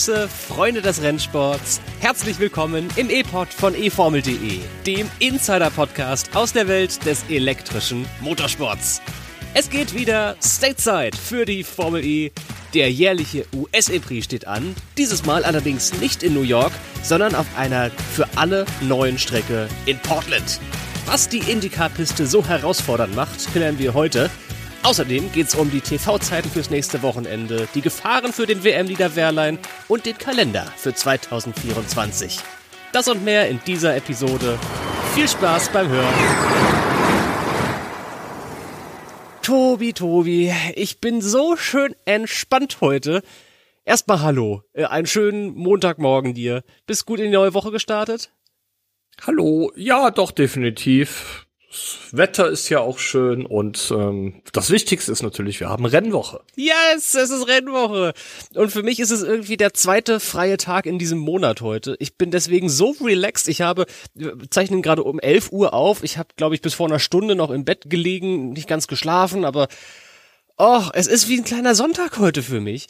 Grüße, 0.00 0.28
Freunde 0.28 0.80
des 0.80 1.02
Rennsports. 1.02 1.78
Herzlich 2.00 2.38
willkommen 2.38 2.88
im 2.96 3.10
E-Pod 3.10 3.48
von 3.48 3.74
eFormel.de, 3.74 4.60
dem 4.86 5.10
Insider-Podcast 5.18 6.34
aus 6.34 6.54
der 6.54 6.68
Welt 6.68 7.04
des 7.04 7.22
elektrischen 7.28 8.06
Motorsports. 8.22 9.02
Es 9.52 9.68
geht 9.68 9.94
wieder 9.94 10.36
Stateside 10.42 11.14
für 11.14 11.44
die 11.44 11.62
Formel 11.62 12.02
E. 12.02 12.32
Der 12.72 12.90
jährliche 12.90 13.44
US-E-Prix 13.54 14.24
steht 14.24 14.46
an, 14.46 14.74
dieses 14.96 15.26
Mal 15.26 15.44
allerdings 15.44 15.92
nicht 16.00 16.22
in 16.22 16.32
New 16.32 16.44
York, 16.44 16.72
sondern 17.02 17.34
auf 17.34 17.46
einer 17.58 17.90
für 17.90 18.26
alle 18.36 18.64
neuen 18.80 19.18
Strecke 19.18 19.68
in 19.84 19.98
Portland. 19.98 20.60
Was 21.04 21.28
die 21.28 21.40
IndyCar-Piste 21.40 22.26
so 22.26 22.42
herausfordernd 22.42 23.14
macht, 23.14 23.52
klären 23.52 23.78
wir 23.78 23.92
heute. 23.92 24.30
Außerdem 24.82 25.30
geht 25.32 25.48
es 25.48 25.54
um 25.54 25.70
die 25.70 25.82
TV-Zeiten 25.82 26.48
fürs 26.48 26.70
nächste 26.70 27.02
Wochenende, 27.02 27.68
die 27.74 27.82
Gefahren 27.82 28.32
für 28.32 28.46
den 28.46 28.64
WM-Leader 28.64 29.14
Wehrlein 29.14 29.58
und 29.88 30.06
den 30.06 30.16
Kalender 30.16 30.64
für 30.76 30.94
2024. 30.94 32.38
Das 32.92 33.06
und 33.06 33.22
mehr 33.22 33.48
in 33.48 33.60
dieser 33.66 33.94
Episode. 33.94 34.58
Viel 35.14 35.28
Spaß 35.28 35.70
beim 35.72 35.88
Hören. 35.88 36.14
Tobi, 39.42 39.92
Tobi, 39.92 40.52
ich 40.74 41.00
bin 41.00 41.20
so 41.20 41.56
schön 41.56 41.94
entspannt 42.06 42.78
heute. 42.80 43.22
Erstmal 43.84 44.22
hallo, 44.22 44.62
äh, 44.72 44.84
einen 44.84 45.06
schönen 45.06 45.54
Montagmorgen 45.54 46.32
dir. 46.32 46.62
Bist 46.86 47.04
gut 47.04 47.18
in 47.18 47.26
die 47.26 47.32
neue 47.32 47.52
Woche 47.52 47.70
gestartet? 47.70 48.32
Hallo, 49.26 49.72
ja, 49.76 50.10
doch 50.10 50.30
definitiv. 50.30 51.46
Das 51.70 51.98
Wetter 52.10 52.48
ist 52.48 52.68
ja 52.68 52.80
auch 52.80 52.98
schön 52.98 53.46
und 53.46 53.92
ähm, 53.96 54.42
das 54.52 54.70
Wichtigste 54.70 55.12
ist 55.12 55.22
natürlich, 55.22 55.60
wir 55.60 55.68
haben 55.68 55.86
Rennwoche. 55.86 56.40
Yes, 56.56 57.14
es 57.14 57.30
ist 57.30 57.46
Rennwoche. 57.46 58.12
Und 58.56 58.72
für 58.72 58.82
mich 58.82 58.98
ist 58.98 59.12
es 59.12 59.22
irgendwie 59.22 59.56
der 59.56 59.72
zweite 59.72 60.18
freie 60.18 60.56
Tag 60.56 60.84
in 60.86 60.98
diesem 60.98 61.18
Monat 61.18 61.60
heute. 61.60 61.94
Ich 62.00 62.16
bin 62.16 62.32
deswegen 62.32 62.68
so 62.68 62.96
relaxed. 63.00 63.46
Ich 63.46 63.60
habe, 63.60 63.86
wir 64.14 64.36
zeichnen 64.50 64.82
gerade 64.82 65.04
um 65.04 65.20
11 65.20 65.52
Uhr 65.52 65.72
auf. 65.72 66.02
Ich 66.02 66.18
habe, 66.18 66.30
glaube 66.34 66.56
ich, 66.56 66.60
bis 66.60 66.74
vor 66.74 66.88
einer 66.88 66.98
Stunde 66.98 67.36
noch 67.36 67.50
im 67.50 67.64
Bett 67.64 67.84
gelegen, 67.88 68.50
nicht 68.50 68.66
ganz 68.66 68.88
geschlafen, 68.88 69.44
aber 69.44 69.68
Och, 70.60 70.90
es 70.92 71.06
ist 71.06 71.26
wie 71.30 71.38
ein 71.38 71.44
kleiner 71.44 71.74
Sonntag 71.74 72.18
heute 72.18 72.42
für 72.42 72.60
mich. 72.60 72.86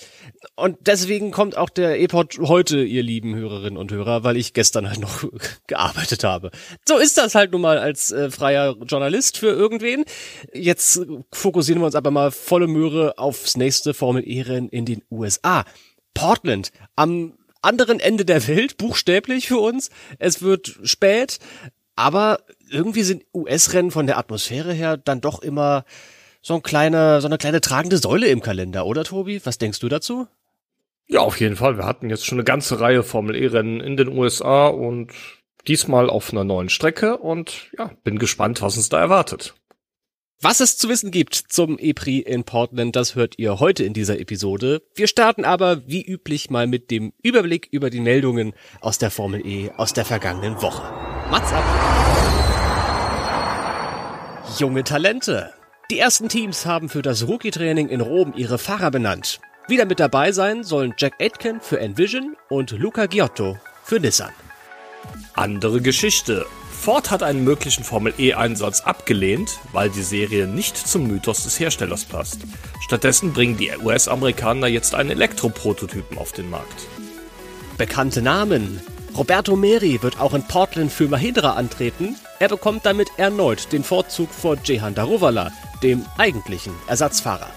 Und 0.57 0.77
deswegen 0.89 1.31
kommt 1.31 1.57
auch 1.57 1.71
der 1.71 2.01
E-Pod 2.01 2.37
heute, 2.41 2.83
ihr 2.83 3.05
lieben 3.05 3.37
Hörerinnen 3.37 3.77
und 3.77 3.93
Hörer, 3.93 4.25
weil 4.25 4.37
ich 4.37 4.55
gestern 4.55 4.89
halt 4.89 4.99
noch 4.99 5.25
gearbeitet 5.69 6.25
habe. 6.25 6.51
So 6.85 6.99
ist 6.99 7.17
das 7.17 7.37
halt 7.37 7.53
nun 7.53 7.61
mal 7.61 7.79
als 7.79 8.11
äh, 8.11 8.29
freier 8.29 8.75
Journalist 8.89 9.39
für 9.39 9.51
irgendwen. 9.51 10.05
Jetzt 10.53 11.07
fokussieren 11.31 11.81
wir 11.81 11.87
uns 11.87 11.95
aber 11.95 12.11
mal 12.11 12.33
volle 12.33 12.67
Möhre 12.67 13.19
aufs 13.19 13.57
nächste 13.57 13.95
Formel 13.95 14.25
E-Rennen 14.27 14.69
in 14.69 14.85
den 14.85 15.05
USA. 15.09 15.65
Portland, 16.13 16.73
am 16.97 17.35
anderen 17.63 18.01
Ende 18.01 18.25
der 18.25 18.49
Welt, 18.49 18.79
buchstäblich 18.79 19.47
für 19.47 19.59
uns. 19.59 19.91
Es 20.19 20.43
wird 20.43 20.77
spät, 20.83 21.39
aber 21.95 22.41
irgendwie 22.69 23.05
sind 23.05 23.27
US-Rennen 23.33 23.93
von 23.93 24.09
der 24.09 24.19
Atmosphäre 24.19 24.73
her 24.73 24.97
dann 24.97 25.21
doch 25.21 25.41
immer 25.41 25.85
so 26.43 26.55
ein 26.55 26.63
kleiner, 26.63 27.21
so 27.21 27.27
eine 27.27 27.39
kleine 27.39 27.61
tragende 27.61 27.99
Säule 27.99 28.29
im 28.29 28.41
Kalender, 28.41 28.87
oder 28.87 29.05
Tobi? 29.05 29.41
Was 29.45 29.59
denkst 29.59 29.81
du 29.81 29.89
dazu? 29.89 30.27
Ja, 31.07 31.21
auf 31.21 31.41
jeden 31.41 31.57
Fall. 31.57 31.77
Wir 31.77 31.87
hatten 31.87 32.09
jetzt 32.09 32.25
schon 32.25 32.39
eine 32.39 32.45
ganze 32.45 32.81
Reihe 32.81 33.03
Formel 33.03 33.35
E-Rennen 33.35 33.81
in 33.81 33.97
den 33.97 34.09
USA 34.09 34.69
und 34.69 35.13
diesmal 35.67 36.09
auf 36.09 36.33
einer 36.33 36.45
neuen 36.45 36.69
Strecke 36.69 37.19
und 37.19 37.71
ja, 37.77 37.91
bin 38.05 38.19
gespannt, 38.19 38.63
was 38.63 38.77
uns 38.77 38.89
da 38.89 39.01
erwartet. 39.01 39.55
Was 40.43 40.61
es 40.61 40.79
zu 40.79 40.89
wissen 40.89 41.11
gibt 41.11 41.35
zum 41.35 41.79
E-Prix 41.79 42.27
in 42.27 42.45
Portland, 42.45 42.97
das 42.97 43.15
hört 43.15 43.39
ihr 43.39 43.61
heute 43.61 43.85
in 43.85 43.93
dieser 43.93 44.19
Episode. 44.19 44.81
Wir 44.95 45.07
starten 45.07 45.45
aber 45.45 45.87
wie 45.87 46.03
üblich 46.03 46.49
mal 46.49 46.67
mit 46.67 46.91
dem 46.91 47.13
Überblick 47.23 47.69
über 47.71 47.91
die 47.91 48.01
Meldungen 48.01 48.55
aus 48.81 48.97
der 48.97 49.11
Formel 49.11 49.45
E 49.45 49.71
aus 49.77 49.93
der 49.93 50.07
vergangenen 50.07 50.63
Woche. 50.63 50.83
Mats 51.31 51.53
ab! 51.53 51.65
Junge 54.59 54.83
Talente. 54.83 55.53
Die 55.91 55.99
ersten 55.99 56.29
Teams 56.29 56.67
haben 56.67 56.89
für 56.89 57.03
das 57.03 57.27
Rookie-Training 57.27 57.89
in 57.89 58.01
Rom 58.01 58.33
ihre 58.37 58.59
Fahrer 58.59 58.93
benannt. 58.93 59.41
Wieder 59.67 59.87
mit 59.87 59.99
dabei 59.99 60.31
sein 60.31 60.63
sollen 60.63 60.95
Jack 60.97 61.15
Aitken 61.21 61.61
für 61.61 61.81
Envision 61.81 62.37
und 62.49 62.71
Luca 62.71 63.07
Giotto 63.07 63.59
für 63.83 63.99
Nissan. 63.99 64.31
Andere 65.35 65.81
Geschichte. 65.81 66.47
Ford 66.71 67.11
hat 67.11 67.25
einen 67.25 67.43
möglichen 67.43 67.83
Formel 67.83 68.15
E-Einsatz 68.19 68.83
abgelehnt, 68.83 69.59
weil 69.73 69.91
die 69.91 70.05
Serie 70.05 70.47
nicht 70.47 70.77
zum 70.77 71.09
Mythos 71.09 71.43
des 71.43 71.59
Herstellers 71.59 72.05
passt. 72.05 72.43
Stattdessen 72.83 73.33
bringen 73.33 73.57
die 73.57 73.73
US-Amerikaner 73.83 74.69
jetzt 74.69 74.95
einen 74.95 75.11
Elektroprototypen 75.11 76.19
auf 76.19 76.31
den 76.31 76.51
Markt. 76.51 76.87
Bekannte 77.79 78.23
Namen. 78.23 78.81
Roberto 79.17 79.57
Meri 79.57 80.01
wird 80.03 80.21
auch 80.21 80.35
in 80.35 80.45
Portland 80.45 80.93
für 80.93 81.09
Mahindra 81.09 81.55
antreten. 81.55 82.15
Er 82.39 82.49
bekommt 82.49 82.87
damit 82.87 83.09
erneut 83.17 83.73
den 83.73 83.83
Vorzug 83.83 84.31
vor 84.31 84.57
Jehan 84.65 84.95
Daruvala, 84.95 85.51
dem 85.83 86.05
eigentlichen 86.19 86.73
Ersatzfahrer. 86.87 87.49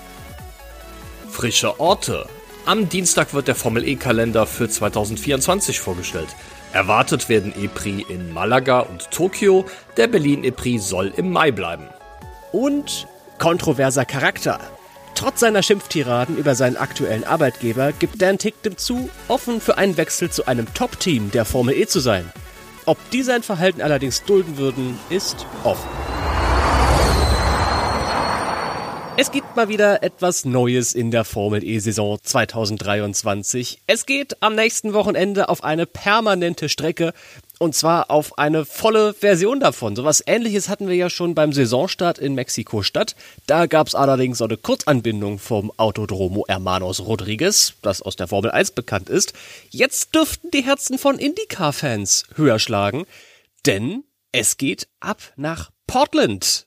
Frische 1.29 1.79
Orte. 1.79 2.28
Am 2.66 2.88
Dienstag 2.88 3.34
wird 3.34 3.47
der 3.47 3.56
Formel 3.56 3.88
E-Kalender 3.88 4.45
für 4.45 4.69
2024 4.69 5.79
vorgestellt. 5.79 6.29
Erwartet 6.72 7.28
werden 7.29 7.53
E-Prix 7.57 8.09
in 8.09 8.33
Malaga 8.33 8.79
und 8.79 9.12
Tokio. 9.12 9.66
Der 9.97 10.07
Berlin 10.07 10.44
E-Prix 10.44 10.88
soll 10.88 11.13
im 11.16 11.31
Mai 11.31 11.51
bleiben. 11.51 11.85
Und 12.51 13.07
kontroverser 13.38 14.06
Charakter. 14.06 14.59
Trotz 15.16 15.41
seiner 15.41 15.62
Schimpftiraden 15.62 16.38
über 16.38 16.56
seinen 16.56 16.78
aktuellen 16.78 17.23
Arbeitgeber 17.23 17.91
gibt 17.91 18.22
Dan 18.22 18.38
Ticktem 18.38 18.78
zu, 18.78 19.09
offen 19.28 19.62
für 19.62 19.78
einen 19.78 19.97
Wechsel 19.97 20.31
zu 20.31 20.47
einem 20.47 20.73
Top-Team 20.73 21.31
der 21.31 21.45
Formel 21.45 21.75
E 21.75 21.85
zu 21.85 22.00
sein. 22.00 22.31
Ob 22.85 22.97
die 23.12 23.23
sein 23.23 23.44
Verhalten 23.44 23.81
allerdings 23.81 24.23
dulden 24.23 24.57
würden, 24.57 24.97
ist 25.09 25.45
offen. 25.63 25.89
Es 29.16 29.31
gibt 29.31 29.56
mal 29.56 29.69
wieder 29.69 30.01
etwas 30.01 30.44
Neues 30.44 30.96
in 30.96 31.12
der 31.12 31.24
Formel 31.24 31.63
E-Saison 31.63 32.18
2023. 32.24 33.84
Es 33.85 34.07
geht 34.07 34.41
am 34.41 34.56
nächsten 34.56 34.94
Wochenende 34.94 35.50
auf 35.50 35.63
eine 35.63 35.85
permanente 35.85 36.68
Strecke 36.68 37.13
und 37.59 37.75
zwar 37.75 38.09
auf 38.09 38.40
eine 38.40 38.66
volle 38.66 39.13
Version 39.13 39.59
davon. 39.59 39.96
Sowas 39.96 40.24
ähnliches 40.25 40.68
hatten 40.68 40.88
wir 40.88 40.96
ja 40.96 41.12
schon 41.12 41.35
beim 41.35 41.53
Saisonstart 41.53 42.18
in 42.18 42.34
Mexiko-Stadt. 42.34 43.16
Da 43.46 43.68
gab 43.68 43.85
es 43.85 43.94
allerdings 43.94 44.40
so 44.40 44.46
eine 44.46 44.57
Kurzanbindung 44.57 45.38
vom 45.38 45.72
Autodromo 45.78 46.45
Hermanos 46.47 47.06
Rodriguez, 47.06 47.75
das 47.84 48.01
aus 48.01 48.16
der 48.16 48.28
Formel 48.28 48.50
1 48.50 48.72
bekannt 48.72 49.12
ist. 49.12 49.34
Jetzt 49.69 50.16
dürften 50.16 50.50
die 50.50 50.63
Herzen 50.63 50.97
von 50.97 51.19
IndyCar-Fans 51.19 52.25
höher 52.34 52.57
schlagen, 52.57 53.06
denn 53.68 54.06
es 54.31 54.57
geht 54.57 54.88
ab 55.00 55.22
nach 55.35 55.69
Portland. 55.85 56.66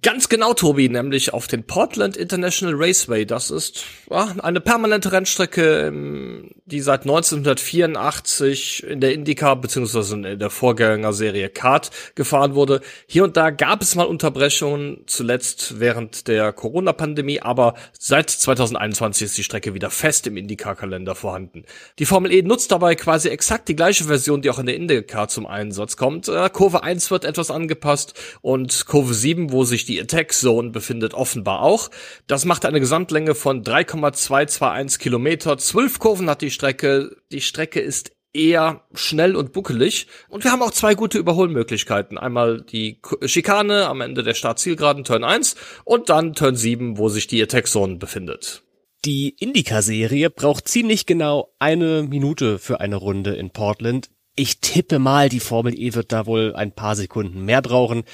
Ganz 0.00 0.30
genau, 0.30 0.54
Tobi, 0.54 0.88
nämlich 0.88 1.34
auf 1.34 1.48
den 1.48 1.64
Portland 1.64 2.16
International 2.16 2.74
Raceway. 2.78 3.26
Das 3.26 3.50
ist 3.50 3.84
ja, 4.10 4.34
eine 4.42 4.60
permanente 4.62 5.12
Rennstrecke, 5.12 5.88
ähm, 5.88 6.50
die 6.64 6.80
seit 6.80 7.02
1984 7.02 8.84
in 8.84 9.00
der 9.00 9.12
IndyCar 9.12 9.56
bzw. 9.56 10.14
in 10.14 10.38
der 10.38 10.48
Vorgängerserie 10.48 11.50
Kart 11.50 11.90
gefahren 12.14 12.54
wurde. 12.54 12.80
Hier 13.06 13.24
und 13.24 13.36
da 13.36 13.50
gab 13.50 13.82
es 13.82 13.94
mal 13.94 14.04
Unterbrechungen, 14.04 15.02
zuletzt 15.06 15.78
während 15.78 16.26
der 16.26 16.54
Corona-Pandemie, 16.54 17.40
aber 17.42 17.74
seit 17.92 18.30
2021 18.30 19.26
ist 19.26 19.36
die 19.36 19.44
Strecke 19.44 19.74
wieder 19.74 19.90
fest 19.90 20.26
im 20.26 20.38
IndyCar-Kalender 20.38 21.14
vorhanden. 21.14 21.64
Die 21.98 22.06
Formel 22.06 22.32
E 22.32 22.40
nutzt 22.40 22.72
dabei 22.72 22.94
quasi 22.94 23.28
exakt 23.28 23.68
die 23.68 23.76
gleiche 23.76 24.04
Version, 24.04 24.40
die 24.40 24.48
auch 24.48 24.58
in 24.58 24.66
der 24.66 24.76
IndyCar 24.76 25.28
zum 25.28 25.46
Einsatz 25.46 25.98
kommt. 25.98 26.28
Äh, 26.28 26.48
Kurve 26.50 26.82
1 26.82 27.10
wird 27.10 27.26
etwas 27.26 27.50
angepasst 27.50 28.14
und 28.40 28.86
Kurve 28.86 29.12
7, 29.12 29.52
wo 29.52 29.64
sich 29.64 29.81
sich 29.82 29.86
die 29.86 30.00
Attack 30.00 30.32
Zone 30.32 30.70
befindet, 30.70 31.14
offenbar 31.14 31.62
auch. 31.62 31.90
Das 32.26 32.44
macht 32.44 32.64
eine 32.64 32.80
Gesamtlänge 32.80 33.34
von 33.34 33.62
3,221 33.62 34.98
Kilometer. 34.98 35.58
Zwölf 35.58 35.98
Kurven 35.98 36.30
hat 36.30 36.42
die 36.42 36.50
Strecke. 36.50 37.16
Die 37.30 37.40
Strecke 37.40 37.80
ist 37.80 38.12
eher 38.32 38.84
schnell 38.94 39.36
und 39.36 39.52
buckelig. 39.52 40.06
Und 40.28 40.44
wir 40.44 40.52
haben 40.52 40.62
auch 40.62 40.70
zwei 40.70 40.94
gute 40.94 41.18
Überholmöglichkeiten. 41.18 42.16
Einmal 42.16 42.62
die 42.62 43.00
Schikane 43.24 43.86
am 43.86 44.00
Ende 44.00 44.22
der 44.22 44.34
Startzielgeraden 44.34 45.04
Turn 45.04 45.24
1 45.24 45.56
und 45.84 46.08
dann 46.08 46.34
Turn 46.34 46.56
7, 46.56 46.96
wo 46.96 47.08
sich 47.08 47.26
die 47.26 47.42
Attack 47.42 47.66
Zone 47.66 47.96
befindet. 47.96 48.62
Die 49.04 49.30
Indica-Serie 49.30 50.30
braucht 50.30 50.68
ziemlich 50.68 51.06
genau 51.06 51.52
eine 51.58 52.04
Minute 52.04 52.60
für 52.60 52.80
eine 52.80 52.96
Runde 52.96 53.34
in 53.34 53.50
Portland. 53.50 54.10
Ich 54.34 54.60
tippe 54.60 54.98
mal, 54.98 55.28
die 55.28 55.40
Formel 55.40 55.78
E 55.78 55.92
wird 55.92 56.10
da 56.10 56.24
wohl 56.24 56.54
ein 56.54 56.72
paar 56.72 56.96
Sekunden 56.96 57.44
mehr 57.44 57.60
brauchen 57.60 58.04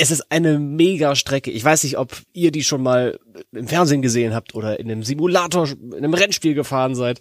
es 0.00 0.10
ist 0.10 0.32
eine 0.32 0.58
mega 0.58 1.14
Strecke. 1.14 1.50
Ich 1.50 1.62
weiß 1.62 1.84
nicht, 1.84 1.98
ob 1.98 2.16
ihr 2.32 2.52
die 2.52 2.64
schon 2.64 2.82
mal 2.82 3.20
im 3.52 3.68
Fernsehen 3.68 4.00
gesehen 4.00 4.34
habt 4.34 4.54
oder 4.54 4.80
in 4.80 4.90
einem 4.90 5.02
Simulator, 5.02 5.68
in 5.68 5.94
einem 5.94 6.14
Rennspiel 6.14 6.54
gefahren 6.54 6.94
seid. 6.94 7.20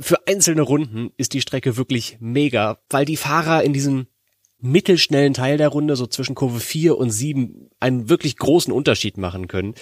Für 0.00 0.26
einzelne 0.26 0.62
Runden 0.62 1.10
ist 1.16 1.32
die 1.32 1.40
Strecke 1.40 1.76
wirklich 1.76 2.16
mega, 2.18 2.80
weil 2.90 3.04
die 3.04 3.16
Fahrer 3.16 3.62
in 3.62 3.72
diesem 3.72 4.08
mittelschnellen 4.60 5.32
Teil 5.32 5.58
der 5.58 5.68
Runde, 5.68 5.94
so 5.94 6.08
zwischen 6.08 6.34
Kurve 6.34 6.58
4 6.58 6.98
und 6.98 7.12
7, 7.12 7.70
einen 7.78 8.08
wirklich 8.08 8.36
großen 8.36 8.72
Unterschied 8.72 9.16
machen 9.16 9.46
können. 9.46 9.74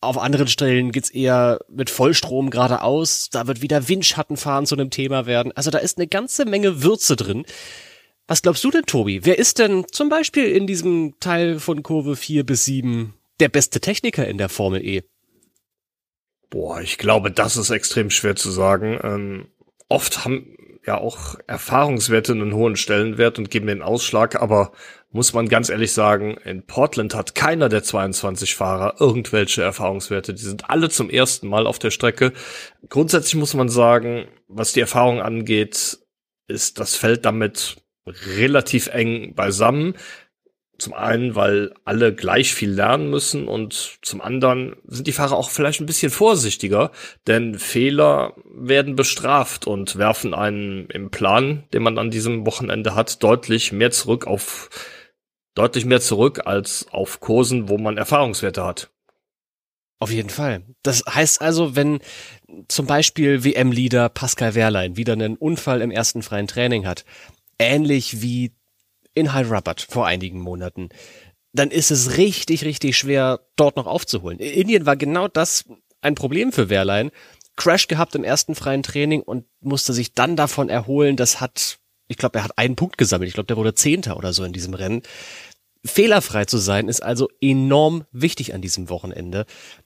Auf 0.00 0.18
anderen 0.18 0.46
Stellen 0.46 0.92
geht's 0.92 1.10
eher 1.10 1.58
mit 1.68 1.90
Vollstrom 1.90 2.50
geradeaus. 2.50 3.28
Da 3.30 3.48
wird 3.48 3.60
wieder 3.60 3.88
Windschattenfahren 3.88 4.66
zu 4.66 4.76
einem 4.76 4.90
Thema 4.90 5.26
werden. 5.26 5.50
Also 5.56 5.72
da 5.72 5.78
ist 5.78 5.98
eine 5.98 6.06
ganze 6.06 6.44
Menge 6.44 6.84
Würze 6.84 7.16
drin. 7.16 7.44
Was 8.26 8.40
glaubst 8.40 8.64
du 8.64 8.70
denn, 8.70 8.86
Tobi? 8.86 9.24
Wer 9.24 9.38
ist 9.38 9.58
denn 9.58 9.84
zum 9.90 10.08
Beispiel 10.08 10.46
in 10.46 10.66
diesem 10.66 11.14
Teil 11.20 11.60
von 11.60 11.82
Kurve 11.82 12.16
4 12.16 12.44
bis 12.44 12.64
7 12.64 13.14
der 13.40 13.50
beste 13.50 13.80
Techniker 13.80 14.26
in 14.26 14.38
der 14.38 14.48
Formel 14.48 14.84
E? 14.84 15.02
Boah, 16.48 16.80
ich 16.80 16.96
glaube, 16.96 17.30
das 17.30 17.56
ist 17.56 17.70
extrem 17.70 18.10
schwer 18.10 18.36
zu 18.36 18.50
sagen. 18.50 18.98
Ähm, 19.02 19.48
oft 19.88 20.24
haben 20.24 20.56
ja 20.86 20.98
auch 20.98 21.34
Erfahrungswerte 21.46 22.32
einen 22.32 22.54
hohen 22.54 22.76
Stellenwert 22.76 23.38
und 23.38 23.50
geben 23.50 23.66
den 23.66 23.82
Ausschlag, 23.82 24.40
aber 24.40 24.72
muss 25.10 25.32
man 25.32 25.48
ganz 25.48 25.68
ehrlich 25.68 25.92
sagen, 25.92 26.36
in 26.44 26.66
Portland 26.66 27.14
hat 27.14 27.34
keiner 27.34 27.68
der 27.68 27.82
22 27.82 28.54
Fahrer 28.54 28.96
irgendwelche 29.00 29.62
Erfahrungswerte. 29.62 30.34
Die 30.34 30.42
sind 30.42 30.70
alle 30.70 30.88
zum 30.88 31.10
ersten 31.10 31.48
Mal 31.48 31.66
auf 31.66 31.78
der 31.78 31.90
Strecke. 31.90 32.32
Grundsätzlich 32.88 33.36
muss 33.36 33.54
man 33.54 33.68
sagen, 33.68 34.26
was 34.48 34.72
die 34.72 34.80
Erfahrung 34.80 35.20
angeht, 35.20 35.98
ist 36.48 36.80
das 36.80 36.96
Feld 36.96 37.24
damit 37.24 37.83
relativ 38.06 38.88
eng 38.88 39.34
beisammen. 39.34 39.94
Zum 40.76 40.92
einen, 40.92 41.36
weil 41.36 41.72
alle 41.84 42.12
gleich 42.12 42.52
viel 42.52 42.70
lernen 42.70 43.08
müssen 43.08 43.46
und 43.46 43.98
zum 44.02 44.20
anderen 44.20 44.74
sind 44.84 45.06
die 45.06 45.12
Fahrer 45.12 45.36
auch 45.36 45.50
vielleicht 45.50 45.80
ein 45.80 45.86
bisschen 45.86 46.10
vorsichtiger, 46.10 46.90
denn 47.28 47.60
Fehler 47.60 48.34
werden 48.44 48.96
bestraft 48.96 49.68
und 49.68 49.96
werfen 49.96 50.34
einen 50.34 50.86
im 50.90 51.10
Plan, 51.10 51.62
den 51.72 51.84
man 51.84 51.96
an 51.96 52.10
diesem 52.10 52.44
Wochenende 52.44 52.96
hat, 52.96 53.22
deutlich 53.22 53.70
mehr 53.70 53.92
zurück 53.92 54.26
auf 54.26 54.68
deutlich 55.54 55.84
mehr 55.84 56.00
zurück 56.00 56.42
als 56.44 56.86
auf 56.90 57.20
Kursen, 57.20 57.68
wo 57.68 57.78
man 57.78 57.96
Erfahrungswerte 57.96 58.64
hat. 58.64 58.90
Auf 60.00 60.10
jeden 60.10 60.28
Fall. 60.28 60.62
Das 60.82 61.04
heißt 61.08 61.40
also, 61.40 61.76
wenn 61.76 62.00
zum 62.68 62.86
Beispiel 62.86 63.44
WM-Leader 63.44 64.08
Pascal 64.08 64.54
Wehrlein 64.54 64.96
wieder 64.96 65.14
einen 65.14 65.36
Unfall 65.36 65.80
im 65.80 65.90
ersten 65.90 66.22
freien 66.22 66.46
Training 66.46 66.86
hat, 66.86 67.04
ähnlich 67.58 68.20
wie 68.22 68.52
in 69.14 69.34
Hyderabad 69.34 69.80
vor 69.80 70.06
einigen 70.06 70.40
Monaten, 70.40 70.88
dann 71.52 71.70
ist 71.70 71.90
es 71.90 72.16
richtig, 72.16 72.64
richtig 72.64 72.98
schwer, 72.98 73.40
dort 73.56 73.76
noch 73.76 73.86
aufzuholen. 73.86 74.38
In 74.38 74.52
Indien 74.52 74.86
war 74.86 74.96
genau 74.96 75.28
das 75.28 75.64
ein 76.00 76.16
Problem 76.16 76.52
für 76.52 76.68
Wehrlein. 76.68 77.10
Crash 77.56 77.86
gehabt 77.86 78.14
im 78.16 78.24
ersten 78.24 78.56
freien 78.56 78.82
Training 78.82 79.22
und 79.22 79.46
musste 79.60 79.92
sich 79.92 80.12
dann 80.12 80.34
davon 80.34 80.68
erholen. 80.68 81.16
Das 81.16 81.40
hat, 81.40 81.78
ich 82.08 82.16
glaube, 82.16 82.38
er 82.38 82.44
hat 82.44 82.58
einen 82.58 82.74
Punkt 82.74 82.98
gesammelt. 82.98 83.28
Ich 83.28 83.34
glaube, 83.34 83.46
der 83.46 83.56
wurde 83.56 83.74
Zehnter 83.74 84.16
oder 84.16 84.32
so 84.32 84.42
in 84.42 84.52
diesem 84.52 84.74
Rennen. 84.74 85.02
Fehlerfrei 85.86 86.46
zu 86.46 86.58
sein 86.58 86.88
ist 86.88 87.02
also 87.02 87.28
enorm 87.40 88.04
wichtig 88.10 88.54
an 88.54 88.62
diesem 88.62 88.88
Wochenende. 88.88 89.44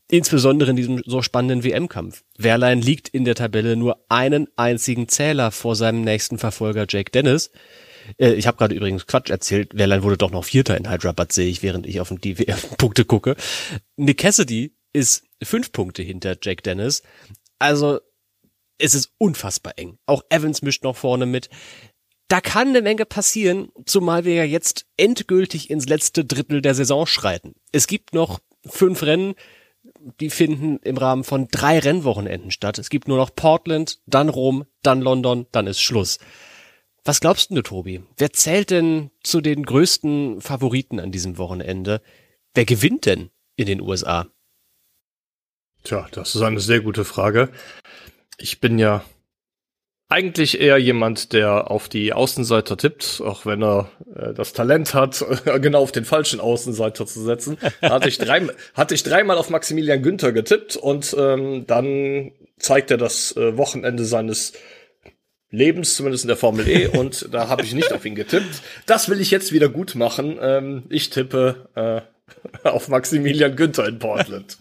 Insbesondere 0.08 0.70
in 0.70 0.76
diesem 0.76 1.02
so 1.04 1.22
spannenden 1.22 1.64
WM-Kampf. 1.64 2.22
Wehrlein 2.36 2.80
liegt 2.80 3.08
in 3.08 3.24
der 3.24 3.34
Tabelle 3.34 3.76
nur 3.76 4.04
einen 4.08 4.48
einzigen 4.56 5.08
Zähler 5.08 5.50
vor 5.50 5.74
seinem 5.74 6.02
nächsten 6.02 6.38
Verfolger 6.38 6.86
Jake 6.88 7.10
Dennis. 7.10 7.50
Äh, 8.16 8.34
ich 8.34 8.46
habe 8.46 8.56
gerade 8.56 8.74
übrigens 8.74 9.06
Quatsch 9.06 9.30
erzählt. 9.30 9.76
Wehrlein 9.76 10.02
wurde 10.02 10.16
doch 10.16 10.30
noch 10.30 10.44
Vierter 10.44 10.76
in 10.76 10.88
Hyderabad, 10.88 11.32
sehe 11.32 11.48
ich, 11.48 11.62
während 11.62 11.86
ich 11.86 12.00
auf 12.00 12.12
die 12.22 12.38
WM-Punkte 12.38 13.04
gucke. 13.04 13.36
Nick 13.96 14.18
Cassidy 14.18 14.76
ist 14.92 15.24
fünf 15.42 15.72
Punkte 15.72 16.02
hinter 16.02 16.36
Jake 16.40 16.62
Dennis. 16.62 17.02
Also 17.58 18.00
es 18.78 18.94
ist 18.94 19.12
unfassbar 19.18 19.74
eng. 19.76 19.98
Auch 20.06 20.22
Evans 20.30 20.62
mischt 20.62 20.84
noch 20.84 20.96
vorne 20.96 21.26
mit. 21.26 21.50
Da 22.28 22.42
kann 22.42 22.68
eine 22.68 22.82
Menge 22.82 23.06
passieren, 23.06 23.70
zumal 23.86 24.24
wir 24.24 24.34
ja 24.34 24.44
jetzt 24.44 24.86
endgültig 24.98 25.70
ins 25.70 25.88
letzte 25.88 26.26
Drittel 26.26 26.60
der 26.60 26.74
Saison 26.74 27.06
schreiten. 27.06 27.54
Es 27.72 27.86
gibt 27.86 28.12
noch 28.12 28.40
fünf 28.66 29.02
Rennen, 29.02 29.34
die 30.20 30.28
finden 30.28 30.78
im 30.82 30.98
Rahmen 30.98 31.24
von 31.24 31.48
drei 31.48 31.78
Rennwochenenden 31.78 32.50
statt. 32.50 32.78
Es 32.78 32.90
gibt 32.90 33.08
nur 33.08 33.16
noch 33.16 33.34
Portland, 33.34 34.00
dann 34.06 34.28
Rom, 34.28 34.66
dann 34.82 35.00
London, 35.00 35.46
dann 35.52 35.66
ist 35.66 35.80
Schluss. 35.80 36.18
Was 37.02 37.20
glaubst 37.20 37.50
du, 37.50 37.62
Tobi? 37.62 38.02
Wer 38.18 38.32
zählt 38.34 38.70
denn 38.70 39.10
zu 39.22 39.40
den 39.40 39.62
größten 39.62 40.42
Favoriten 40.42 41.00
an 41.00 41.10
diesem 41.10 41.38
Wochenende? 41.38 42.02
Wer 42.52 42.66
gewinnt 42.66 43.06
denn 43.06 43.30
in 43.56 43.64
den 43.64 43.80
USA? 43.80 44.26
Tja, 45.84 46.06
das 46.12 46.34
ist 46.34 46.42
eine 46.42 46.60
sehr 46.60 46.80
gute 46.80 47.06
Frage. 47.06 47.50
Ich 48.36 48.60
bin 48.60 48.78
ja 48.78 49.02
eigentlich 50.08 50.60
eher 50.60 50.78
jemand, 50.78 51.32
der 51.34 51.70
auf 51.70 51.88
die 51.88 52.12
Außenseiter 52.12 52.76
tippt, 52.76 53.20
auch 53.24 53.44
wenn 53.44 53.62
er 53.62 53.90
äh, 54.14 54.32
das 54.32 54.54
Talent 54.54 54.94
hat, 54.94 55.24
genau 55.60 55.82
auf 55.82 55.92
den 55.92 56.06
falschen 56.06 56.40
Außenseiter 56.40 57.06
zu 57.06 57.22
setzen. 57.22 57.58
hatte 57.82 58.08
ich, 58.08 58.18
drei, 58.18 58.46
hatte 58.74 58.94
ich 58.94 59.02
dreimal 59.02 59.36
auf 59.36 59.50
Maximilian 59.50 60.02
Günther 60.02 60.32
getippt 60.32 60.76
und 60.76 61.14
ähm, 61.18 61.66
dann 61.66 62.32
zeigt 62.58 62.90
er 62.90 62.96
das 62.96 63.36
äh, 63.36 63.56
Wochenende 63.56 64.04
seines 64.04 64.54
Lebens, 65.50 65.94
zumindest 65.96 66.24
in 66.24 66.28
der 66.28 66.36
Formel 66.36 66.66
E, 66.68 66.86
und 66.98 67.28
da 67.32 67.48
habe 67.48 67.62
ich 67.62 67.74
nicht 67.74 67.92
auf 67.92 68.04
ihn 68.06 68.14
getippt. 68.14 68.62
Das 68.86 69.10
will 69.10 69.20
ich 69.20 69.30
jetzt 69.30 69.52
wieder 69.52 69.68
gut 69.68 69.94
machen. 69.94 70.38
Ähm, 70.40 70.84
ich 70.88 71.10
tippe 71.10 71.68
äh, 71.74 72.00
auf 72.66 72.88
Maximilian 72.88 73.56
Günther 73.56 73.86
in 73.86 73.98
Portland. 73.98 74.56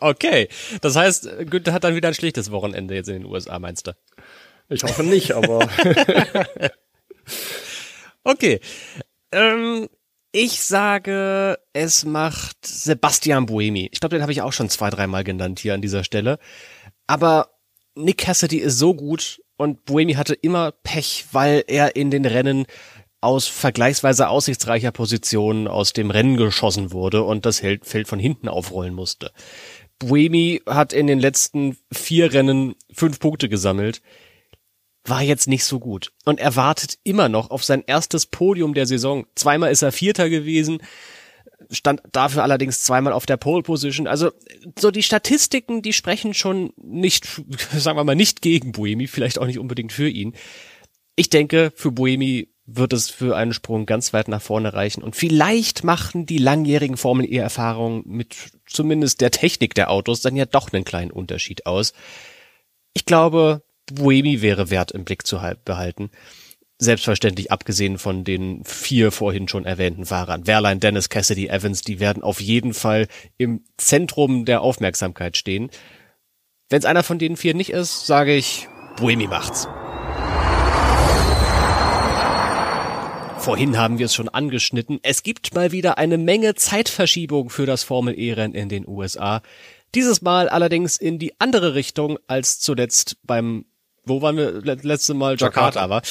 okay, 0.00 0.48
das 0.80 0.96
heißt, 0.96 1.28
Günther 1.50 1.74
hat 1.74 1.84
dann 1.84 1.96
wieder 1.96 2.08
ein 2.08 2.14
schlichtes 2.14 2.50
Wochenende 2.50 2.94
jetzt 2.94 3.08
in 3.08 3.22
den 3.22 3.26
USA, 3.26 3.58
meinst 3.58 3.86
du? 3.86 3.92
Ich 4.74 4.82
hoffe 4.82 5.04
nicht, 5.04 5.32
aber. 5.32 5.68
okay. 8.24 8.60
Ähm, 9.32 9.88
ich 10.32 10.60
sage, 10.60 11.58
es 11.72 12.04
macht 12.04 12.66
Sebastian 12.66 13.46
Buemi. 13.46 13.88
Ich 13.92 14.00
glaube, 14.00 14.16
den 14.16 14.22
habe 14.22 14.32
ich 14.32 14.42
auch 14.42 14.52
schon 14.52 14.68
zwei, 14.68 14.90
dreimal 14.90 15.22
genannt 15.22 15.60
hier 15.60 15.74
an 15.74 15.80
dieser 15.80 16.02
Stelle. 16.02 16.38
Aber 17.06 17.50
Nick 17.94 18.18
Cassidy 18.18 18.58
ist 18.58 18.78
so 18.78 18.94
gut 18.94 19.40
und 19.56 19.84
Buemi 19.84 20.14
hatte 20.14 20.34
immer 20.34 20.72
Pech, 20.72 21.26
weil 21.30 21.62
er 21.68 21.94
in 21.94 22.10
den 22.10 22.24
Rennen 22.24 22.66
aus 23.20 23.46
vergleichsweise 23.46 24.28
aussichtsreicher 24.28 24.90
Position 24.90 25.68
aus 25.68 25.92
dem 25.92 26.10
Rennen 26.10 26.36
geschossen 26.36 26.92
wurde 26.92 27.22
und 27.22 27.46
das 27.46 27.60
Feld 27.60 28.08
von 28.08 28.18
hinten 28.18 28.48
aufrollen 28.48 28.92
musste. 28.92 29.30
Buemi 29.98 30.62
hat 30.66 30.92
in 30.92 31.06
den 31.06 31.20
letzten 31.20 31.76
vier 31.92 32.32
Rennen 32.32 32.74
fünf 32.92 33.20
Punkte 33.20 33.48
gesammelt, 33.48 34.02
war 35.04 35.22
jetzt 35.22 35.48
nicht 35.48 35.64
so 35.64 35.80
gut 35.80 36.12
und 36.24 36.40
er 36.40 36.56
wartet 36.56 36.98
immer 37.04 37.28
noch 37.28 37.50
auf 37.50 37.62
sein 37.62 37.84
erstes 37.86 38.26
Podium 38.26 38.74
der 38.74 38.86
Saison. 38.86 39.26
Zweimal 39.34 39.70
ist 39.70 39.82
er 39.82 39.92
Vierter 39.92 40.30
gewesen, 40.30 40.78
stand 41.70 42.02
dafür 42.12 42.42
allerdings 42.42 42.82
zweimal 42.82 43.12
auf 43.12 43.26
der 43.26 43.36
Pole 43.36 43.62
Position. 43.62 44.06
Also 44.06 44.30
so 44.78 44.90
die 44.90 45.02
Statistiken, 45.02 45.82
die 45.82 45.92
sprechen 45.92 46.34
schon 46.34 46.72
nicht, 46.76 47.26
sagen 47.76 47.98
wir 47.98 48.04
mal, 48.04 48.14
nicht 48.14 48.42
gegen 48.42 48.72
Buemi, 48.72 49.06
vielleicht 49.06 49.38
auch 49.38 49.46
nicht 49.46 49.58
unbedingt 49.58 49.92
für 49.92 50.08
ihn. 50.08 50.34
Ich 51.16 51.30
denke, 51.30 51.72
für 51.76 51.92
Buemi 51.92 52.48
wird 52.66 52.94
es 52.94 53.10
für 53.10 53.36
einen 53.36 53.52
Sprung 53.52 53.84
ganz 53.84 54.12
weit 54.12 54.28
nach 54.28 54.40
vorne 54.40 54.72
reichen. 54.72 55.02
Und 55.02 55.16
vielleicht 55.16 55.84
machten 55.84 56.24
die 56.24 56.38
langjährigen 56.38 56.96
Formel 56.96 57.26
E 57.26 57.36
Erfahrungen 57.36 58.02
mit 58.06 58.36
zumindest 58.66 59.20
der 59.20 59.30
Technik 59.30 59.74
der 59.74 59.90
Autos 59.90 60.22
dann 60.22 60.34
ja 60.34 60.46
doch 60.46 60.72
einen 60.72 60.84
kleinen 60.84 61.10
Unterschied 61.10 61.66
aus. 61.66 61.92
Ich 62.94 63.04
glaube, 63.04 63.62
Buemi 63.92 64.42
wäre 64.42 64.70
wert 64.70 64.92
im 64.92 65.04
Blick 65.04 65.26
zu 65.26 65.40
behalten. 65.64 66.10
Selbstverständlich 66.78 67.52
abgesehen 67.52 67.98
von 67.98 68.24
den 68.24 68.64
vier 68.64 69.12
vorhin 69.12 69.46
schon 69.46 69.64
erwähnten 69.64 70.06
Fahrern. 70.06 70.46
Wehrlein, 70.46 70.80
Dennis, 70.80 71.08
Cassidy, 71.08 71.46
Evans, 71.46 71.82
die 71.82 72.00
werden 72.00 72.22
auf 72.22 72.40
jeden 72.40 72.74
Fall 72.74 73.06
im 73.38 73.64
Zentrum 73.76 74.44
der 74.44 74.60
Aufmerksamkeit 74.60 75.36
stehen. 75.36 75.70
Wenn 76.68 76.80
es 76.80 76.84
einer 76.84 77.02
von 77.02 77.18
den 77.18 77.36
vier 77.36 77.54
nicht 77.54 77.70
ist, 77.70 78.06
sage 78.06 78.34
ich, 78.34 78.68
Buemi 78.96 79.28
macht's. 79.28 79.68
Vorhin 83.38 83.76
haben 83.76 83.98
wir 83.98 84.06
es 84.06 84.14
schon 84.14 84.30
angeschnitten. 84.30 85.00
Es 85.02 85.22
gibt 85.22 85.54
mal 85.54 85.70
wieder 85.70 85.98
eine 85.98 86.16
Menge 86.16 86.54
Zeitverschiebung 86.54 87.50
für 87.50 87.66
das 87.66 87.82
Formel 87.82 88.18
E-Rennen 88.18 88.54
in 88.54 88.70
den 88.70 88.88
USA. 88.88 89.42
Dieses 89.94 90.22
Mal 90.22 90.48
allerdings 90.48 90.96
in 90.96 91.18
die 91.18 91.38
andere 91.38 91.74
Richtung 91.74 92.18
als 92.26 92.58
zuletzt 92.58 93.18
beim 93.22 93.66
wo 94.06 94.22
waren 94.22 94.36
wir 94.36 94.52
letzte 94.62 95.14
Mal? 95.14 95.36
Jakarta, 95.36 95.80
Jakarta 95.80 95.90
war. 95.90 96.02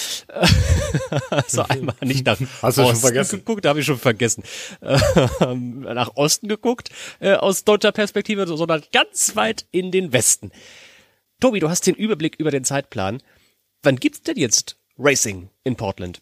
also 1.29 1.63
einmal 1.69 1.95
nicht 2.01 2.25
nach 2.25 2.39
Hast 2.61 2.79
Osten 2.79 2.95
vergessen? 2.97 3.39
geguckt, 3.39 3.65
da 3.65 3.69
habe 3.69 3.79
ich 3.79 3.85
schon 3.85 3.99
vergessen. 3.99 4.43
Ähm, 5.41 5.81
nach 5.81 6.15
Osten 6.15 6.47
geguckt, 6.47 6.89
äh, 7.19 7.33
aus 7.33 7.63
deutscher 7.63 7.91
Perspektive, 7.91 8.47
sondern 8.47 8.83
ganz 8.91 9.35
weit 9.35 9.65
in 9.71 9.91
den 9.91 10.13
Westen. 10.13 10.51
Tobi, 11.39 11.59
du 11.59 11.69
hast 11.69 11.85
den 11.87 11.95
Überblick 11.95 12.35
über 12.37 12.51
den 12.51 12.63
Zeitplan. 12.63 13.21
Wann 13.81 13.97
gibt's 13.97 14.21
denn 14.21 14.37
jetzt 14.37 14.77
Racing 14.97 15.49
in 15.63 15.75
Portland? 15.75 16.21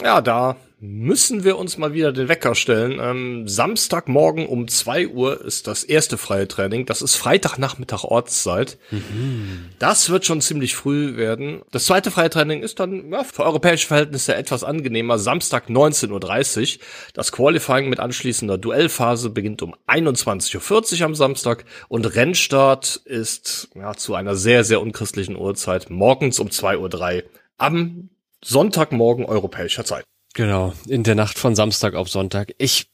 Ja, 0.00 0.20
da 0.20 0.56
müssen 0.80 1.42
wir 1.42 1.58
uns 1.58 1.76
mal 1.76 1.92
wieder 1.92 2.12
den 2.12 2.28
Wecker 2.28 2.54
stellen. 2.54 3.00
Ähm, 3.00 3.48
Samstagmorgen 3.48 4.46
um 4.46 4.68
zwei 4.68 5.08
Uhr 5.08 5.44
ist 5.44 5.66
das 5.66 5.82
erste 5.82 6.16
freie 6.16 6.46
Training. 6.46 6.86
Das 6.86 7.02
ist 7.02 7.16
Freitagnachmittag 7.16 8.04
Ortszeit. 8.04 8.78
Mhm. 8.90 9.70
Das 9.80 10.10
wird 10.10 10.24
schon 10.24 10.40
ziemlich 10.40 10.76
früh 10.76 11.16
werden. 11.16 11.62
Das 11.72 11.86
zweite 11.86 12.12
freie 12.12 12.30
Training 12.30 12.62
ist 12.62 12.78
dann 12.78 13.10
ja, 13.10 13.24
für 13.24 13.44
europäische 13.44 13.88
Verhältnisse 13.88 14.36
etwas 14.36 14.62
angenehmer. 14.62 15.18
Samstag 15.18 15.68
19.30 15.68 16.76
Uhr. 16.76 16.84
Das 17.12 17.32
Qualifying 17.32 17.88
mit 17.88 17.98
anschließender 17.98 18.56
Duellphase 18.56 19.30
beginnt 19.30 19.62
um 19.62 19.74
21.40 19.88 21.00
Uhr 21.00 21.06
am 21.06 21.14
Samstag 21.16 21.64
und 21.88 22.14
Rennstart 22.14 23.02
ist 23.04 23.70
ja, 23.74 23.94
zu 23.94 24.14
einer 24.14 24.36
sehr, 24.36 24.62
sehr 24.62 24.80
unchristlichen 24.80 25.36
Uhrzeit 25.36 25.90
morgens 25.90 26.38
um 26.38 26.48
2.03 26.48 27.16
Uhr 27.16 27.22
am 27.56 28.10
Sonntagmorgen 28.44 29.24
europäischer 29.24 29.84
Zeit. 29.84 30.04
Genau, 30.38 30.72
in 30.86 31.02
der 31.02 31.16
Nacht 31.16 31.36
von 31.36 31.56
Samstag 31.56 31.96
auf 31.96 32.08
Sonntag. 32.08 32.54
Ich 32.58 32.86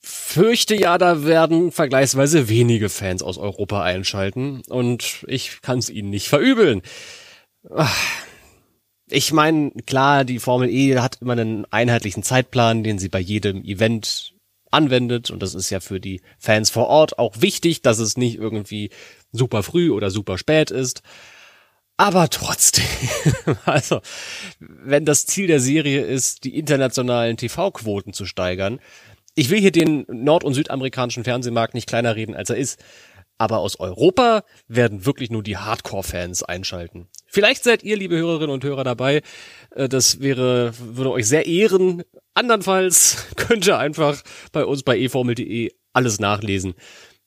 fürchte 0.00 0.76
ja, 0.76 0.98
da 0.98 1.24
werden 1.24 1.72
vergleichsweise 1.72 2.48
wenige 2.48 2.90
Fans 2.90 3.24
aus 3.24 3.38
Europa 3.38 3.82
einschalten 3.82 4.62
und 4.68 5.24
ich 5.26 5.62
kann 5.62 5.80
es 5.80 5.90
ihnen 5.90 6.10
nicht 6.10 6.28
verübeln. 6.28 6.82
Ich 9.10 9.32
meine, 9.32 9.72
klar, 9.84 10.24
die 10.24 10.38
Formel 10.38 10.70
E 10.70 11.00
hat 11.00 11.18
immer 11.20 11.32
einen 11.32 11.66
einheitlichen 11.72 12.22
Zeitplan, 12.22 12.84
den 12.84 13.00
sie 13.00 13.08
bei 13.08 13.18
jedem 13.18 13.64
Event 13.64 14.32
anwendet 14.70 15.32
und 15.32 15.42
das 15.42 15.56
ist 15.56 15.70
ja 15.70 15.80
für 15.80 15.98
die 15.98 16.20
Fans 16.38 16.70
vor 16.70 16.86
Ort 16.86 17.18
auch 17.18 17.40
wichtig, 17.40 17.82
dass 17.82 17.98
es 17.98 18.16
nicht 18.16 18.38
irgendwie 18.38 18.90
super 19.32 19.64
früh 19.64 19.90
oder 19.90 20.08
super 20.08 20.38
spät 20.38 20.70
ist. 20.70 21.02
Aber 21.96 22.28
trotzdem, 22.28 22.84
also, 23.64 24.00
wenn 24.58 25.04
das 25.04 25.26
Ziel 25.26 25.46
der 25.46 25.60
Serie 25.60 26.02
ist, 26.02 26.44
die 26.44 26.58
internationalen 26.58 27.36
TV-Quoten 27.36 28.12
zu 28.12 28.26
steigern, 28.26 28.80
ich 29.36 29.50
will 29.50 29.60
hier 29.60 29.72
den 29.72 30.04
nord- 30.08 30.44
und 30.44 30.54
südamerikanischen 30.54 31.24
Fernsehmarkt 31.24 31.74
nicht 31.74 31.88
kleiner 31.88 32.16
reden, 32.16 32.34
als 32.34 32.50
er 32.50 32.56
ist, 32.56 32.82
aber 33.38 33.58
aus 33.58 33.80
Europa 33.80 34.44
werden 34.68 35.06
wirklich 35.06 35.30
nur 35.30 35.42
die 35.42 35.56
Hardcore-Fans 35.56 36.44
einschalten. 36.44 37.08
Vielleicht 37.26 37.64
seid 37.64 37.82
ihr, 37.82 37.96
liebe 37.96 38.16
Hörerinnen 38.16 38.54
und 38.54 38.62
Hörer, 38.62 38.84
dabei. 38.84 39.22
Äh, 39.70 39.88
das 39.88 40.20
wäre, 40.20 40.72
würde 40.78 41.10
euch 41.10 41.26
sehr 41.26 41.46
ehren. 41.46 42.04
Andernfalls 42.34 43.26
könnt 43.36 43.66
ihr 43.66 43.78
einfach 43.78 44.22
bei 44.52 44.64
uns 44.64 44.82
bei 44.82 44.98
eformel.de 44.98 45.72
alles 45.92 46.20
nachlesen. 46.20 46.74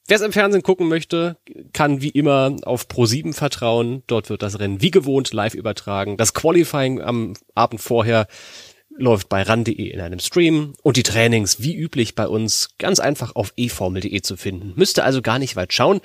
Wer 0.09 0.15
es 0.15 0.23
im 0.23 0.31
Fernsehen 0.31 0.63
gucken 0.63 0.87
möchte, 0.87 1.35
kann 1.73 2.01
wie 2.01 2.09
immer 2.09 2.55
auf 2.63 2.87
Pro7 2.87 3.33
vertrauen. 3.33 4.03
Dort 4.07 4.29
wird 4.29 4.41
das 4.41 4.57
Rennen 4.57 4.81
wie 4.81 4.89
gewohnt 4.89 5.33
live 5.33 5.53
übertragen. 5.53 6.15
Das 6.15 6.33
Qualifying 6.33 7.01
am 7.01 7.33
Abend 7.55 7.81
vorher 7.81 8.27
läuft 8.97 9.27
bei 9.27 9.41
ran.de 9.41 9.73
in 9.73 9.99
einem 9.99 10.19
Stream 10.19 10.73
und 10.81 10.95
die 10.95 11.03
Trainings 11.03 11.61
wie 11.61 11.75
üblich 11.75 12.15
bei 12.15 12.25
uns 12.25 12.69
ganz 12.79 13.01
einfach 13.01 13.35
auf 13.35 13.53
eformel.de 13.57 14.21
zu 14.21 14.37
finden. 14.37 14.71
Müsste 14.77 15.03
also 15.03 15.21
gar 15.21 15.39
nicht 15.39 15.57
weit 15.57 15.73
schauen. 15.73 15.99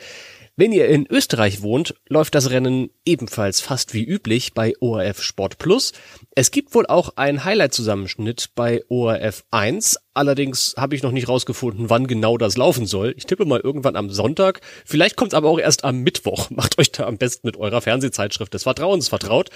Wenn 0.54 0.72
ihr 0.72 0.86
in 0.88 1.06
Österreich 1.08 1.62
wohnt, 1.62 1.94
läuft 2.10 2.34
das 2.34 2.50
Rennen 2.50 2.90
ebenfalls 3.06 3.62
fast 3.62 3.94
wie 3.94 4.04
üblich 4.04 4.52
bei 4.52 4.74
ORF 4.80 5.22
Sport 5.22 5.56
Plus. 5.56 5.92
Es 6.34 6.50
gibt 6.50 6.74
wohl 6.74 6.84
auch 6.84 7.16
einen 7.16 7.42
Highlight-Zusammenschnitt 7.42 8.50
bei 8.54 8.84
ORF 8.90 9.44
1. 9.50 9.98
Allerdings 10.12 10.74
habe 10.76 10.94
ich 10.94 11.02
noch 11.02 11.10
nicht 11.10 11.26
rausgefunden, 11.26 11.88
wann 11.88 12.06
genau 12.06 12.36
das 12.36 12.58
laufen 12.58 12.84
soll. 12.84 13.14
Ich 13.16 13.24
tippe 13.24 13.46
mal 13.46 13.60
irgendwann 13.60 13.96
am 13.96 14.10
Sonntag. 14.10 14.60
Vielleicht 14.84 15.16
kommt 15.16 15.32
es 15.32 15.36
aber 15.38 15.48
auch 15.48 15.58
erst 15.58 15.84
am 15.84 16.00
Mittwoch. 16.00 16.50
Macht 16.50 16.78
euch 16.78 16.92
da 16.92 17.06
am 17.06 17.16
besten 17.16 17.46
mit 17.46 17.56
eurer 17.56 17.80
Fernsehzeitschrift 17.80 18.52
des 18.52 18.64
Vertrauens 18.64 19.08
vertraut. 19.08 19.48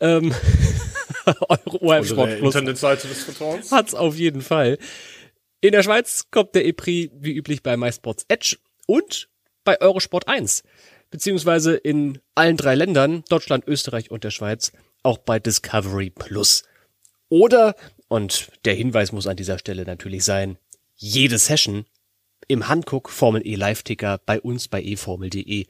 Ähm, 0.00 0.34
eure 1.48 1.82
ORF 1.82 2.08
Sport 2.08 2.38
Plus 2.38 2.56
Internetseite 2.56 3.06
des 3.06 3.22
Vertrauens. 3.22 3.70
Hat's 3.70 3.94
auf 3.94 4.16
jeden 4.16 4.42
Fall. 4.42 4.78
In 5.60 5.70
der 5.70 5.84
Schweiz 5.84 6.26
kommt 6.32 6.56
der 6.56 6.66
EPRI 6.66 7.12
wie 7.14 7.30
üblich 7.30 7.62
bei 7.62 7.76
MySports 7.76 8.24
Edge 8.26 8.56
und 8.88 9.28
bei 9.64 9.80
Eurosport 9.80 10.28
1, 10.28 10.62
beziehungsweise 11.10 11.74
in 11.74 12.18
allen 12.34 12.56
drei 12.56 12.74
Ländern, 12.74 13.24
Deutschland, 13.28 13.66
Österreich 13.66 14.10
und 14.10 14.24
der 14.24 14.30
Schweiz, 14.30 14.72
auch 15.02 15.18
bei 15.18 15.38
Discovery 15.38 16.10
Plus. 16.10 16.64
Oder, 17.28 17.76
und 18.08 18.50
der 18.64 18.74
Hinweis 18.74 19.12
muss 19.12 19.26
an 19.26 19.36
dieser 19.36 19.58
Stelle 19.58 19.84
natürlich 19.84 20.24
sein, 20.24 20.58
jede 20.96 21.38
Session 21.38 21.86
im 22.48 22.68
Hankook 22.68 23.08
Formel 23.10 23.46
E 23.46 23.54
Live-Ticker 23.54 24.20
bei 24.24 24.40
uns 24.40 24.68
bei 24.68 24.82
eformel.de. 24.82 25.66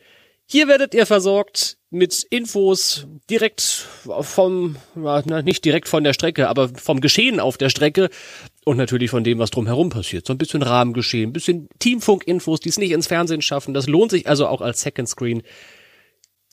Hier 0.47 0.69
werdet 0.69 0.95
ihr 0.95 1.07
versorgt 1.07 1.79
mit 1.91 2.25
Infos 2.25 3.07
direkt 3.31 3.87
vom, 4.21 4.77
nicht 5.45 5.65
direkt 5.65 5.89
von 5.89 6.05
der 6.05 6.13
Strecke, 6.13 6.49
aber 6.49 6.69
vom 6.69 7.01
Geschehen 7.01 7.41
auf 7.41 7.57
der 7.57 7.69
Strecke 7.71 8.11
und 8.65 8.77
natürlich 8.77 9.11
von 9.11 9.25
dem, 9.25 9.39
was 9.39 9.51
drumherum 9.51 9.91
passiert. 9.91 10.27
So 10.27 10.33
ein 10.33 10.39
bisschen 10.39 10.63
Rahmengeschehen, 10.63 11.31
ein 11.31 11.33
bisschen 11.33 11.69
Teamfunk-Infos, 11.79 12.61
die 12.61 12.69
es 12.69 12.79
nicht 12.79 12.93
ins 12.93 13.09
Fernsehen 13.09 13.43
schaffen. 13.43 13.75
Das 13.75 13.87
lohnt 13.87 14.11
sich 14.11 14.29
also 14.29 14.47
auch 14.47 14.61
als 14.61 14.83
Second 14.83 15.09
Screen. 15.09 15.43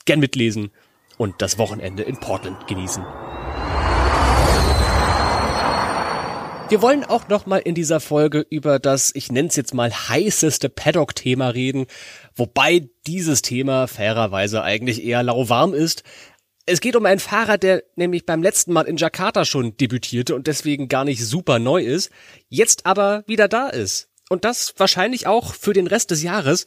Gern 0.06 0.20
mitlesen 0.20 0.70
und 1.18 1.40
das 1.42 1.58
Wochenende 1.58 2.02
in 2.02 2.18
Portland 2.18 2.66
genießen. 2.66 3.04
Wir 6.70 6.82
wollen 6.82 7.02
auch 7.02 7.26
noch 7.26 7.46
mal 7.46 7.58
in 7.58 7.74
dieser 7.74 7.98
Folge 7.98 8.46
über 8.48 8.78
das, 8.78 9.12
ich 9.16 9.32
nenne 9.32 9.48
es 9.48 9.56
jetzt 9.56 9.74
mal 9.74 9.90
heißeste 9.90 10.68
Paddock-Thema 10.68 11.48
reden, 11.48 11.86
wobei 12.36 12.88
dieses 13.08 13.42
Thema 13.42 13.88
fairerweise 13.88 14.62
eigentlich 14.62 15.04
eher 15.04 15.24
lauwarm 15.24 15.74
ist. 15.74 16.04
Es 16.72 16.80
geht 16.80 16.94
um 16.94 17.04
einen 17.04 17.18
Fahrer, 17.18 17.58
der 17.58 17.82
nämlich 17.96 18.26
beim 18.26 18.44
letzten 18.44 18.72
Mal 18.72 18.86
in 18.86 18.96
Jakarta 18.96 19.44
schon 19.44 19.76
debütierte 19.76 20.36
und 20.36 20.46
deswegen 20.46 20.86
gar 20.86 21.04
nicht 21.04 21.24
super 21.24 21.58
neu 21.58 21.82
ist, 21.82 22.12
jetzt 22.48 22.86
aber 22.86 23.24
wieder 23.26 23.48
da 23.48 23.68
ist. 23.68 24.08
Und 24.28 24.44
das 24.44 24.74
wahrscheinlich 24.76 25.26
auch 25.26 25.52
für 25.54 25.72
den 25.72 25.88
Rest 25.88 26.12
des 26.12 26.22
Jahres. 26.22 26.66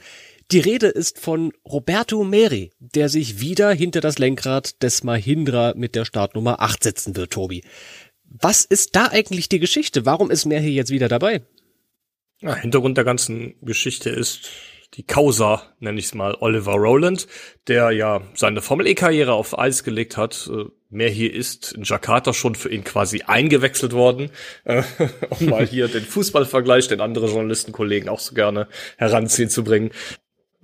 Die 0.52 0.60
Rede 0.60 0.88
ist 0.88 1.20
von 1.20 1.54
Roberto 1.66 2.26
Meri, 2.26 2.72
der 2.80 3.08
sich 3.08 3.40
wieder 3.40 3.72
hinter 3.72 4.02
das 4.02 4.20
Lenkrad 4.20 4.84
des 4.84 5.06
Mahindra 5.06 5.74
mit 5.78 5.96
der 5.96 6.04
Startnummer 6.04 6.60
8 6.60 6.84
setzen 6.84 7.16
wird, 7.16 7.32
Tobi. 7.32 7.64
Was 8.26 8.66
ist 8.66 8.98
da 8.98 9.06
eigentlich 9.06 9.48
die 9.48 9.60
Geschichte? 9.60 10.06
Warum 10.06 10.32
ist 10.32 10.44
Mer 10.44 10.60
hier 10.60 10.74
jetzt 10.74 10.92
wieder 10.92 11.08
dabei? 11.08 11.44
Ja, 12.42 12.56
Hintergrund 12.56 12.98
der 12.98 13.06
ganzen 13.06 13.56
Geschichte 13.62 14.10
ist 14.10 14.50
die 14.96 15.04
Causa, 15.04 15.64
nenne 15.80 16.00
ich 16.00 16.06
es 16.06 16.14
mal, 16.14 16.36
Oliver 16.40 16.74
Rowland, 16.74 17.28
der 17.68 17.92
ja 17.92 18.22
seine 18.36 18.62
Formel-E-Karriere 18.62 19.34
auf 19.34 19.58
Eis 19.58 19.84
gelegt 19.84 20.18
hat. 20.18 20.50
Äh, 20.52 20.66
mehr 20.90 21.10
hier 21.10 21.34
ist 21.34 21.74
in 21.74 21.84
Jakarta 21.84 22.34
schon 22.34 22.56
für 22.56 22.70
ihn 22.70 22.84
quasi 22.84 23.24
eingewechselt 23.26 23.94
worden. 23.94 24.30
Äh, 24.66 24.84
um 25.40 25.48
mal 25.48 25.66
hier 25.66 25.88
den 25.88 26.04
Fußballvergleich, 26.04 26.88
den 26.88 27.02
andere 27.02 27.28
Journalistenkollegen 27.28 28.10
auch 28.10 28.20
so 28.20 28.36
gerne 28.36 28.68
heranziehen 28.98 29.50
zu 29.50 29.64
bringen. 29.64 29.92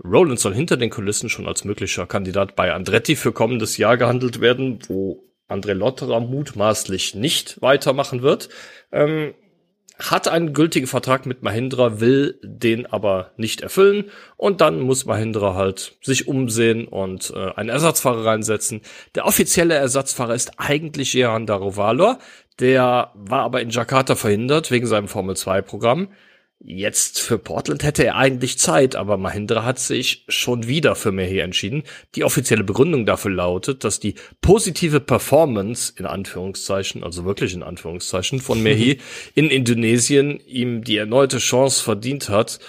Rowland 0.04 0.40
soll 0.40 0.54
hinter 0.54 0.78
den 0.78 0.90
Kulissen 0.90 1.30
schon 1.30 1.48
als 1.48 1.66
möglicher 1.66 2.06
Kandidat 2.06 2.56
bei 2.56 2.72
Andretti 2.72 3.16
für 3.16 3.34
kommendes 3.34 3.78
Jahr 3.78 3.98
gehandelt 3.98 4.40
werden, 4.40 4.80
wo 4.88 5.26
André 5.50 5.74
Lotterer 5.74 6.20
mutmaßlich 6.20 7.16
nicht 7.16 7.62
weitermachen 7.62 8.22
wird. 8.22 8.50
Ähm, 8.92 9.34
hat 10.00 10.28
einen 10.28 10.54
gültigen 10.54 10.88
Vertrag 10.88 11.26
mit 11.26 11.44
Mahindra, 11.44 12.00
will 12.00 12.40
den 12.42 12.86
aber 12.86 13.32
nicht 13.38 13.62
erfüllen 13.62 14.06
und 14.38 14.62
dann 14.62 14.80
muss 14.80 15.06
Mahindra 15.06 15.56
halt 15.56 15.98
sich 16.02 16.28
umsehen 16.28 16.88
und 16.88 17.34
äh, 17.36 17.52
einen 17.56 17.70
Ersatzfahrer 17.70 18.26
reinsetzen. 18.26 18.82
Der 19.16 19.26
offizielle 19.26 19.76
Ersatzfahrer 19.76 20.36
ist 20.36 20.54
eigentlich 20.58 21.14
Jehan 21.14 21.46
Darovalor, 21.46 22.20
der 22.60 23.12
war 23.14 23.44
aber 23.44 23.62
in 23.62 23.70
Jakarta 23.70 24.16
verhindert 24.16 24.72
wegen 24.72 24.88
seinem 24.88 25.08
Formel 25.08 25.36
2 25.36 25.62
Programm. 25.62 26.10
Jetzt 26.62 27.22
für 27.22 27.38
Portland 27.38 27.84
hätte 27.84 28.06
er 28.06 28.18
eigentlich 28.18 28.60
Zeit, 28.60 28.98
aber 28.98 29.16
Mahindra 29.16 29.64
hat 29.64 29.80
sich 29.80 30.26
schon 30.28 30.68
wieder 30.68 30.96
für 30.96 31.14
Mehi 31.14 31.40
entschieden. 31.40 31.84
Die 32.16 32.26
offizielle 32.26 32.66
Begründung 32.66 33.06
dafür 33.06 33.32
lautet, 33.32 33.86
dass 33.86 34.02
die 34.02 34.16
positive 34.42 35.00
Performance 35.00 35.94
in 35.96 36.06
Anführungszeichen, 36.06 37.02
also 37.02 37.24
wirklich 37.24 37.54
in 37.54 37.64
Anführungszeichen 37.64 38.42
von 38.42 38.62
Mehi 38.62 39.00
in 39.36 39.50
Indonesien 39.50 40.42
ihm 40.46 40.84
die 40.84 40.98
erneute 40.98 41.38
Chance 41.38 41.82
verdient 41.82 42.28
hat, 42.28 42.60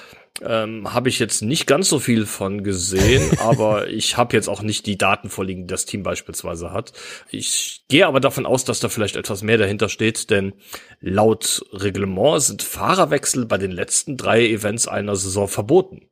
ähm, 0.42 0.92
habe 0.92 1.08
ich 1.08 1.18
jetzt 1.18 1.42
nicht 1.42 1.66
ganz 1.66 1.88
so 1.88 1.98
viel 1.98 2.26
von 2.26 2.64
gesehen, 2.64 3.30
aber 3.38 3.88
ich 3.88 4.16
habe 4.16 4.36
jetzt 4.36 4.48
auch 4.48 4.62
nicht 4.62 4.86
die 4.86 4.98
Daten 4.98 5.28
vorliegen, 5.28 5.62
die 5.62 5.72
das 5.72 5.84
Team 5.84 6.02
beispielsweise 6.02 6.72
hat. 6.72 6.92
Ich 7.30 7.84
gehe 7.88 8.06
aber 8.06 8.20
davon 8.20 8.46
aus, 8.46 8.64
dass 8.64 8.80
da 8.80 8.88
vielleicht 8.88 9.16
etwas 9.16 9.42
mehr 9.42 9.58
dahinter 9.58 9.88
steht, 9.88 10.30
denn 10.30 10.54
laut 11.00 11.64
Reglement 11.72 12.42
sind 12.42 12.62
Fahrerwechsel 12.62 13.46
bei 13.46 13.58
den 13.58 13.72
letzten 13.72 14.16
drei 14.16 14.46
Events 14.46 14.88
einer 14.88 15.16
Saison 15.16 15.48
verboten. 15.48 16.06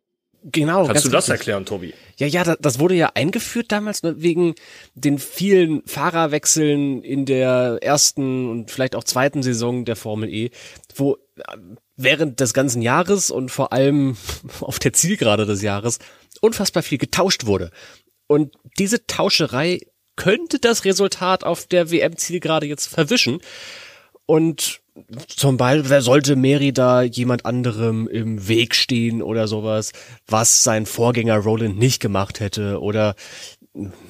Genau. 0.44 0.86
Kannst 0.86 1.04
du 1.04 1.08
das 1.08 1.24
richtig. 1.24 1.40
erklären, 1.40 1.66
Tobi? 1.66 1.94
Ja, 2.16 2.26
ja, 2.26 2.56
das 2.56 2.78
wurde 2.78 2.94
ja 2.94 3.10
eingeführt 3.14 3.72
damals 3.72 4.02
ne, 4.02 4.22
wegen 4.22 4.54
den 4.94 5.18
vielen 5.18 5.82
Fahrerwechseln 5.84 7.02
in 7.02 7.26
der 7.26 7.78
ersten 7.80 8.48
und 8.48 8.70
vielleicht 8.70 8.94
auch 8.94 9.04
zweiten 9.04 9.42
Saison 9.42 9.84
der 9.84 9.96
Formel 9.96 10.32
E, 10.32 10.50
wo 10.94 11.18
während 11.98 12.40
des 12.40 12.54
ganzen 12.54 12.80
Jahres 12.80 13.30
und 13.30 13.50
vor 13.50 13.74
allem 13.74 14.16
auf 14.60 14.78
der 14.78 14.94
Zielgerade 14.94 15.44
des 15.44 15.60
Jahres 15.60 15.98
unfassbar 16.40 16.82
viel 16.82 16.96
getauscht 16.96 17.44
wurde. 17.44 17.70
Und 18.26 18.54
diese 18.78 19.06
Tauscherei 19.06 19.80
könnte 20.16 20.58
das 20.58 20.84
Resultat 20.84 21.44
auf 21.44 21.66
der 21.66 21.90
WM-Zielgerade 21.90 22.66
jetzt 22.66 22.86
verwischen. 22.86 23.40
Und 24.26 24.80
zum 25.28 25.56
Beispiel 25.56 26.00
sollte 26.00 26.36
Merida 26.36 27.02
jemand 27.02 27.46
anderem 27.46 28.08
im 28.08 28.48
Weg 28.48 28.74
stehen 28.74 29.22
oder 29.22 29.48
sowas, 29.48 29.92
was 30.26 30.64
sein 30.64 30.86
Vorgänger 30.86 31.38
Roland 31.38 31.78
nicht 31.78 32.00
gemacht 32.00 32.40
hätte 32.40 32.80
oder 32.80 33.14
nehmen 33.74 34.00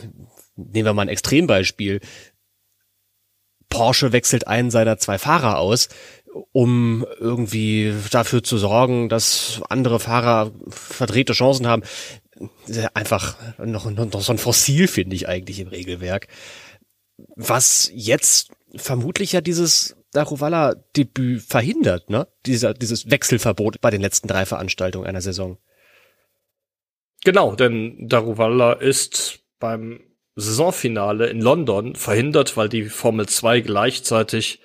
wir 0.57 0.95
mal 0.95 1.03
ein 1.03 1.09
Extrembeispiel. 1.09 2.01
Porsche 3.69 4.13
wechselt 4.13 4.49
einen 4.49 4.71
seiner 4.71 4.99
zwei 4.99 5.19
Fahrer 5.19 5.59
aus, 5.59 5.89
um 6.53 7.07
irgendwie 7.19 7.95
dafür 8.11 8.43
zu 8.43 8.59
sorgen, 8.59 9.09
dass 9.09 9.61
andere 9.69 10.01
Fahrer 10.01 10.53
verdrehte 10.69 11.33
Chancen 11.33 11.67
haben. 11.67 11.83
Einfach 12.95 13.37
noch, 13.59 13.91
noch 13.91 14.21
so 14.21 14.33
ein 14.33 14.39
Fossil, 14.39 14.87
finde 14.89 15.17
ich 15.17 15.29
eigentlich 15.29 15.61
im 15.61 15.69
Regelwerk. 15.69 16.29
Was 17.35 17.91
jetzt 17.93 18.53
vermutlich 18.77 19.33
ja 19.33 19.41
dieses 19.41 19.97
Daruvala-Debüt 20.13 21.43
verhindert, 21.43 22.11
ne? 22.11 22.29
Dieser, 22.47 22.75
dieses 22.75 23.11
Wechselverbot 23.11 23.81
bei 23.81 23.91
den 23.91 24.01
letzten 24.01 24.29
drei 24.29 24.47
Veranstaltungen 24.47 25.07
einer 25.07 25.21
Saison. 25.21 25.59
Genau, 27.25 27.57
denn 27.57 28.09
Daruvala 28.09 28.75
ist 28.75 29.41
beim 29.59 30.01
Saisonfinale 30.37 31.27
in 31.27 31.41
London 31.41 31.97
verhindert, 31.97 32.57
weil 32.57 32.69
die 32.69 32.85
Formel 32.85 33.27
2 33.27 33.61
gleichzeitig 33.61 34.61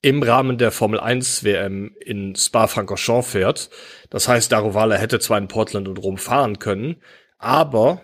im 0.00 0.22
Rahmen 0.22 0.58
der 0.58 0.70
Formel 0.70 1.00
1 1.00 1.44
WM 1.44 1.94
in 2.00 2.36
Spa-Francorchamps 2.36 3.30
fährt. 3.30 3.70
Das 4.10 4.28
heißt, 4.28 4.52
Daruvala 4.52 4.96
hätte 4.96 5.18
zwar 5.18 5.38
in 5.38 5.48
Portland 5.48 5.88
und 5.88 5.98
Rom 5.98 6.18
fahren 6.18 6.58
können, 6.58 6.96
aber 7.38 8.02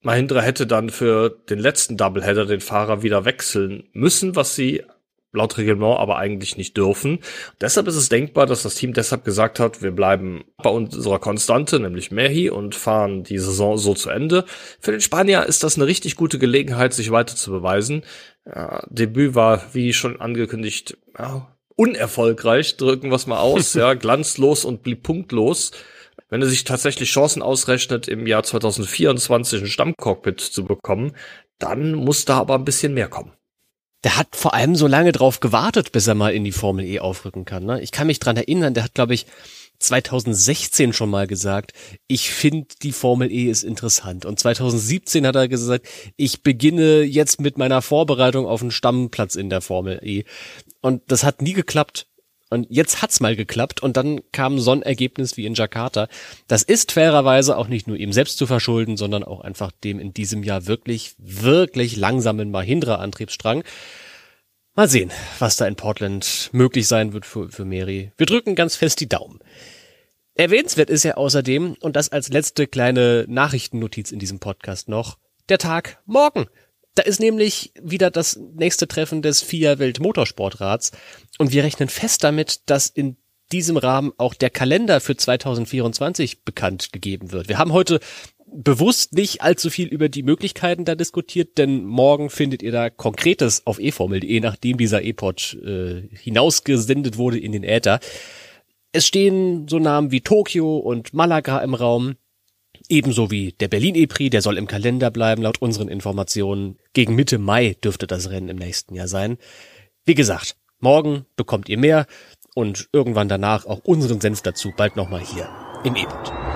Mahindra 0.00 0.40
hätte 0.40 0.66
dann 0.66 0.90
für 0.90 1.30
den 1.30 1.58
letzten 1.58 1.96
Doubleheader 1.96 2.46
den 2.46 2.60
Fahrer 2.60 3.02
wieder 3.02 3.24
wechseln 3.24 3.88
müssen, 3.92 4.36
was 4.36 4.54
sie 4.54 4.84
laut 5.32 5.58
Reglement 5.58 5.98
aber 5.98 6.16
eigentlich 6.16 6.56
nicht 6.56 6.76
dürfen. 6.76 7.18
Deshalb 7.60 7.86
ist 7.86 7.96
es 7.96 8.08
denkbar, 8.08 8.46
dass 8.46 8.62
das 8.62 8.74
Team 8.74 8.94
deshalb 8.94 9.24
gesagt 9.24 9.60
hat, 9.60 9.82
wir 9.82 9.90
bleiben 9.90 10.44
bei 10.62 10.70
unserer 10.70 11.18
Konstante, 11.18 11.78
nämlich 11.80 12.10
Mehi, 12.10 12.48
und 12.48 12.74
fahren 12.74 13.24
die 13.24 13.38
Saison 13.38 13.76
so 13.76 13.94
zu 13.94 14.08
Ende. 14.08 14.44
Für 14.80 14.92
den 14.92 15.00
Spanier 15.00 15.44
ist 15.44 15.62
das 15.62 15.76
eine 15.76 15.86
richtig 15.86 16.16
gute 16.16 16.38
Gelegenheit, 16.38 16.94
sich 16.94 17.10
weiter 17.10 17.36
zu 17.36 17.50
beweisen. 17.50 18.04
Ja, 18.52 18.82
Debüt 18.88 19.34
war, 19.34 19.62
wie 19.74 19.92
schon 19.92 20.20
angekündigt, 20.20 20.96
ja, 21.18 21.54
unerfolgreich, 21.76 22.76
drücken 22.76 23.10
wir 23.10 23.16
es 23.16 23.26
mal 23.26 23.38
aus, 23.38 23.74
ja, 23.74 23.94
glanzlos 23.94 24.64
und 24.64 24.82
blieb 24.82 25.02
punktlos. 25.02 25.72
Wenn 26.30 26.42
er 26.42 26.48
sich 26.48 26.64
tatsächlich 26.64 27.10
Chancen 27.10 27.42
ausrechnet, 27.42 28.08
im 28.08 28.26
Jahr 28.26 28.42
2024 28.42 29.62
ein 29.62 29.66
Stammcockpit 29.66 30.40
zu 30.40 30.64
bekommen, 30.64 31.12
dann 31.58 31.94
muss 31.94 32.24
da 32.24 32.38
aber 32.38 32.54
ein 32.54 32.64
bisschen 32.64 32.94
mehr 32.94 33.08
kommen 33.08 33.32
der 34.04 34.16
hat 34.16 34.36
vor 34.36 34.54
allem 34.54 34.76
so 34.76 34.86
lange 34.86 35.12
drauf 35.12 35.40
gewartet, 35.40 35.92
bis 35.92 36.06
er 36.06 36.14
mal 36.14 36.32
in 36.32 36.44
die 36.44 36.52
Formel 36.52 36.84
E 36.84 37.00
aufrücken 37.00 37.44
kann. 37.44 37.64
Ne? 37.64 37.80
Ich 37.82 37.90
kann 37.90 38.06
mich 38.06 38.20
dran 38.20 38.36
erinnern, 38.36 38.74
der 38.74 38.84
hat, 38.84 38.94
glaube 38.94 39.14
ich, 39.14 39.26
2016 39.78 40.92
schon 40.92 41.10
mal 41.10 41.26
gesagt, 41.26 41.72
ich 42.06 42.30
finde 42.30 42.68
die 42.82 42.92
Formel 42.92 43.30
E 43.30 43.44
ist 43.44 43.62
interessant. 43.62 44.24
Und 44.24 44.38
2017 44.38 45.26
hat 45.26 45.36
er 45.36 45.48
gesagt, 45.48 45.86
ich 46.16 46.42
beginne 46.42 47.02
jetzt 47.02 47.40
mit 47.40 47.58
meiner 47.58 47.82
Vorbereitung 47.82 48.46
auf 48.46 48.60
einen 48.60 48.70
Stammplatz 48.70 49.34
in 49.34 49.50
der 49.50 49.60
Formel 49.60 50.00
E. 50.02 50.24
Und 50.80 51.02
das 51.08 51.24
hat 51.24 51.42
nie 51.42 51.52
geklappt. 51.52 52.06
Und 52.50 52.66
jetzt 52.70 53.02
hat's 53.02 53.20
mal 53.20 53.36
geklappt 53.36 53.82
und 53.82 53.98
dann 53.98 54.20
kam 54.32 54.58
so 54.58 54.70
ein 54.70 54.80
Ergebnis 54.80 55.36
wie 55.36 55.44
in 55.44 55.52
Jakarta. 55.52 56.08
Das 56.46 56.62
ist 56.62 56.92
fairerweise 56.92 57.58
auch 57.58 57.68
nicht 57.68 57.86
nur 57.86 57.98
ihm 57.98 58.12
selbst 58.12 58.38
zu 58.38 58.46
verschulden, 58.46 58.96
sondern 58.96 59.22
auch 59.22 59.40
einfach 59.40 59.70
dem 59.84 60.00
in 60.00 60.14
diesem 60.14 60.42
Jahr 60.42 60.66
wirklich, 60.66 61.14
wirklich 61.18 61.96
langsamen 61.96 62.50
Mahindra-Antriebsstrang. 62.50 63.64
Mal 64.78 64.88
sehen, 64.88 65.10
was 65.40 65.56
da 65.56 65.66
in 65.66 65.74
Portland 65.74 66.50
möglich 66.52 66.86
sein 66.86 67.12
wird 67.12 67.26
für, 67.26 67.48
für 67.48 67.64
Mary. 67.64 68.12
Wir 68.16 68.26
drücken 68.26 68.54
ganz 68.54 68.76
fest 68.76 69.00
die 69.00 69.08
Daumen. 69.08 69.40
Erwähnenswert 70.36 70.88
ist 70.88 71.02
ja 71.02 71.14
außerdem, 71.14 71.74
und 71.80 71.96
das 71.96 72.10
als 72.10 72.28
letzte 72.28 72.68
kleine 72.68 73.24
Nachrichtennotiz 73.26 74.12
in 74.12 74.20
diesem 74.20 74.38
Podcast 74.38 74.88
noch, 74.88 75.18
der 75.48 75.58
Tag 75.58 76.00
morgen. 76.06 76.46
Da 76.94 77.02
ist 77.02 77.18
nämlich 77.18 77.72
wieder 77.82 78.12
das 78.12 78.36
nächste 78.36 78.86
Treffen 78.86 79.20
des 79.20 79.42
FIA 79.42 79.80
Weltmotorsportrats 79.80 80.92
und 81.38 81.50
wir 81.50 81.64
rechnen 81.64 81.88
fest 81.88 82.22
damit, 82.22 82.60
dass 82.70 82.86
in 82.86 83.16
diesem 83.50 83.78
Rahmen 83.78 84.12
auch 84.16 84.34
der 84.34 84.50
Kalender 84.50 85.00
für 85.00 85.16
2024 85.16 86.44
bekannt 86.44 86.92
gegeben 86.92 87.32
wird. 87.32 87.48
Wir 87.48 87.58
haben 87.58 87.72
heute 87.72 87.98
bewusst 88.52 89.12
nicht 89.12 89.42
allzu 89.42 89.70
viel 89.70 89.88
über 89.88 90.08
die 90.08 90.22
Möglichkeiten 90.22 90.84
da 90.84 90.94
diskutiert, 90.94 91.58
denn 91.58 91.84
morgen 91.84 92.30
findet 92.30 92.62
ihr 92.62 92.72
da 92.72 92.90
Konkretes 92.90 93.66
auf 93.66 93.78
eFormel.de, 93.78 94.40
nachdem 94.40 94.76
dieser 94.76 95.02
E-Pod 95.02 95.58
äh, 95.64 96.02
hinausgesendet 96.16 97.18
wurde 97.18 97.38
in 97.38 97.52
den 97.52 97.64
Äther. 97.64 98.00
Es 98.92 99.06
stehen 99.06 99.68
so 99.68 99.78
Namen 99.78 100.10
wie 100.10 100.22
Tokio 100.22 100.78
und 100.78 101.12
Malaga 101.14 101.58
im 101.60 101.74
Raum. 101.74 102.16
Ebenso 102.88 103.30
wie 103.30 103.52
der 103.52 103.68
Berlin 103.68 103.94
E-Prix, 103.94 104.30
der 104.30 104.42
soll 104.42 104.56
im 104.56 104.66
Kalender 104.66 105.10
bleiben, 105.10 105.42
laut 105.42 105.60
unseren 105.60 105.88
Informationen. 105.88 106.78
Gegen 106.92 107.14
Mitte 107.14 107.38
Mai 107.38 107.76
dürfte 107.84 108.06
das 108.06 108.30
Rennen 108.30 108.48
im 108.48 108.56
nächsten 108.56 108.94
Jahr 108.94 109.08
sein. 109.08 109.36
Wie 110.04 110.14
gesagt, 110.14 110.56
morgen 110.80 111.26
bekommt 111.36 111.68
ihr 111.68 111.78
mehr 111.78 112.06
und 112.54 112.88
irgendwann 112.92 113.28
danach 113.28 113.66
auch 113.66 113.80
unseren 113.84 114.20
Senf 114.20 114.42
dazu, 114.42 114.72
bald 114.76 114.96
nochmal 114.96 115.22
hier 115.24 115.48
im 115.84 115.96
E-Pod. 115.96 116.47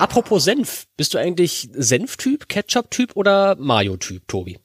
Apropos 0.00 0.42
Senf, 0.42 0.86
bist 0.96 1.12
du 1.12 1.18
eigentlich 1.18 1.68
Senftyp, 1.74 2.48
Ketchup-Typ 2.48 3.16
oder 3.16 3.56
Mayo-Typ, 3.56 4.26
Tobi? 4.28 4.58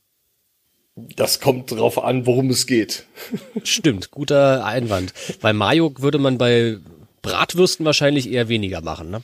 Das 0.96 1.42
kommt 1.42 1.72
drauf 1.72 2.02
an, 2.02 2.26
worum 2.26 2.50
es 2.52 2.66
geht. 2.68 3.06
Stimmt, 3.66 4.12
guter 4.12 4.64
Einwand. 4.64 5.14
Bei 5.42 5.52
Mayo 5.52 5.92
würde 5.98 6.20
man 6.20 6.38
bei 6.38 6.78
Bratwürsten 7.22 7.86
wahrscheinlich 7.86 8.32
eher 8.32 8.48
weniger 8.48 8.80
machen, 8.80 9.10
ne? 9.10 9.24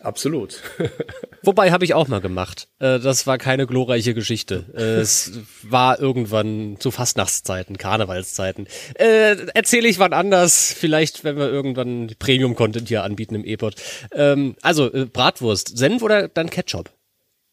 Absolut. 0.00 0.62
Wobei 1.42 1.72
habe 1.72 1.84
ich 1.84 1.94
auch 1.94 2.08
mal 2.08 2.20
gemacht. 2.20 2.68
Äh, 2.78 2.98
das 2.98 3.26
war 3.26 3.38
keine 3.38 3.66
glorreiche 3.66 4.14
Geschichte. 4.14 4.66
Äh, 4.74 5.00
es 5.00 5.40
war 5.62 5.98
irgendwann 5.98 6.76
zu 6.78 6.90
Fastnachtszeiten, 6.90 7.78
Karnevalszeiten. 7.78 8.66
Äh, 8.94 9.36
Erzähle 9.54 9.88
ich 9.88 9.98
wann 9.98 10.12
anders. 10.12 10.72
Vielleicht, 10.72 11.24
wenn 11.24 11.36
wir 11.36 11.48
irgendwann 11.48 12.12
Premium-Content 12.18 12.88
hier 12.88 13.02
anbieten 13.02 13.34
im 13.34 13.44
E-Pod. 13.44 13.74
Ähm, 14.12 14.56
also 14.62 14.90
Bratwurst, 14.90 15.76
Senf 15.76 16.02
oder 16.02 16.28
dann 16.28 16.50
Ketchup? 16.50 16.90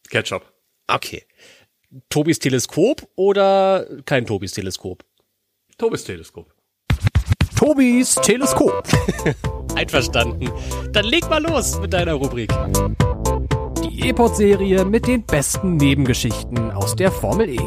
Ketchup. 0.08 0.52
Okay. 0.86 1.24
Tobis 2.08 2.38
Teleskop 2.38 3.08
oder 3.16 3.86
kein 4.04 4.26
Tobis 4.26 4.52
Teleskop? 4.52 5.04
Tobis 5.78 6.04
Teleskop. 6.04 6.52
Tobis 7.56 8.14
Teleskop. 8.16 8.86
Einverstanden. 9.76 10.50
Dann 10.92 11.04
leg 11.04 11.28
mal 11.28 11.42
los 11.42 11.78
mit 11.80 11.92
deiner 11.92 12.14
Rubrik. 12.14 12.52
Die 13.84 14.08
E-Pod-Serie 14.08 14.84
mit 14.84 15.06
den 15.06 15.22
besten 15.22 15.76
Nebengeschichten 15.76 16.70
aus 16.72 16.96
der 16.96 17.12
Formel 17.12 17.50
E. 17.50 17.60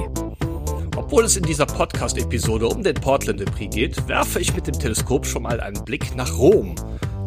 Obwohl 0.97 1.23
es 1.23 1.37
in 1.37 1.43
dieser 1.43 1.65
Podcast-Episode 1.65 2.67
um 2.67 2.83
den 2.83 2.95
Portland 2.95 3.43
Prix 3.55 3.75
geht, 3.75 4.07
werfe 4.07 4.39
ich 4.39 4.53
mit 4.53 4.67
dem 4.67 4.77
Teleskop 4.77 5.25
schon 5.25 5.43
mal 5.43 5.59
einen 5.61 5.83
Blick 5.85 6.15
nach 6.15 6.37
Rom 6.37 6.75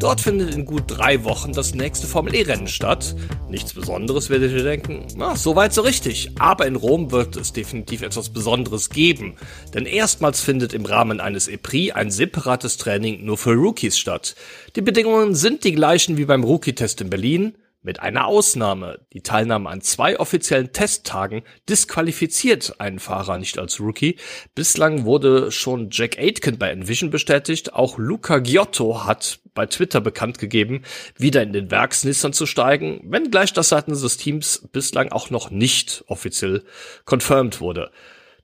Dort 0.02 0.20
findet 0.20 0.52
in 0.52 0.64
gut 0.64 0.82
drei 0.88 1.22
Wochen 1.22 1.52
das 1.52 1.76
nächste 1.76 2.08
Formel 2.08 2.34
E-Rennen 2.34 2.66
statt. 2.66 3.14
Nichts 3.48 3.72
Besonderes 3.72 4.30
werdet 4.30 4.50
ihr 4.50 4.64
denken. 4.64 5.06
Na, 5.14 5.36
soweit 5.36 5.72
so 5.72 5.82
richtig. 5.82 6.32
Aber 6.40 6.66
in 6.66 6.74
Rom 6.74 7.12
wird 7.12 7.36
es 7.36 7.52
definitiv 7.52 8.02
etwas 8.02 8.30
Besonderes 8.30 8.90
geben. 8.90 9.36
Denn 9.72 9.86
erstmals 9.86 10.40
findet 10.40 10.74
im 10.74 10.86
Rahmen 10.86 11.20
eines 11.20 11.46
E-Prix 11.46 11.94
ein 11.94 12.10
separates 12.10 12.78
Training 12.78 13.24
nur 13.24 13.38
für 13.38 13.52
Rookies 13.52 13.96
statt. 13.96 14.34
Die 14.74 14.80
Bedingungen 14.80 15.36
sind 15.36 15.62
die 15.62 15.72
gleichen 15.72 16.16
wie 16.16 16.24
beim 16.24 16.42
Rookie-Test 16.42 17.00
in 17.00 17.08
Berlin. 17.08 17.54
Mit 17.84 17.98
einer 17.98 18.26
Ausnahme. 18.26 19.00
Die 19.12 19.22
Teilnahme 19.22 19.68
an 19.68 19.80
zwei 19.80 20.20
offiziellen 20.20 20.72
Testtagen 20.72 21.42
disqualifiziert 21.68 22.80
einen 22.80 23.00
Fahrer 23.00 23.38
nicht 23.38 23.58
als 23.58 23.80
Rookie. 23.80 24.18
Bislang 24.54 25.04
wurde 25.04 25.50
schon 25.50 25.88
Jack 25.90 26.16
Aitken 26.16 26.58
bei 26.58 26.70
Envision 26.70 27.10
bestätigt. 27.10 27.74
Auch 27.74 27.98
Luca 27.98 28.38
Giotto 28.38 29.04
hat 29.04 29.40
bei 29.54 29.66
Twitter 29.66 30.00
bekannt 30.00 30.38
gegeben, 30.38 30.82
wieder 31.16 31.42
in 31.42 31.52
den 31.52 31.70
Werksnissern 31.70 32.32
zu 32.32 32.46
steigen, 32.46 33.00
wenngleich 33.04 33.52
das 33.52 33.70
seitens 33.70 34.00
des 34.00 34.16
Teams 34.16 34.68
bislang 34.72 35.10
auch 35.10 35.30
noch 35.30 35.50
nicht 35.50 36.04
offiziell 36.06 36.64
confirmed 37.04 37.60
wurde. 37.60 37.90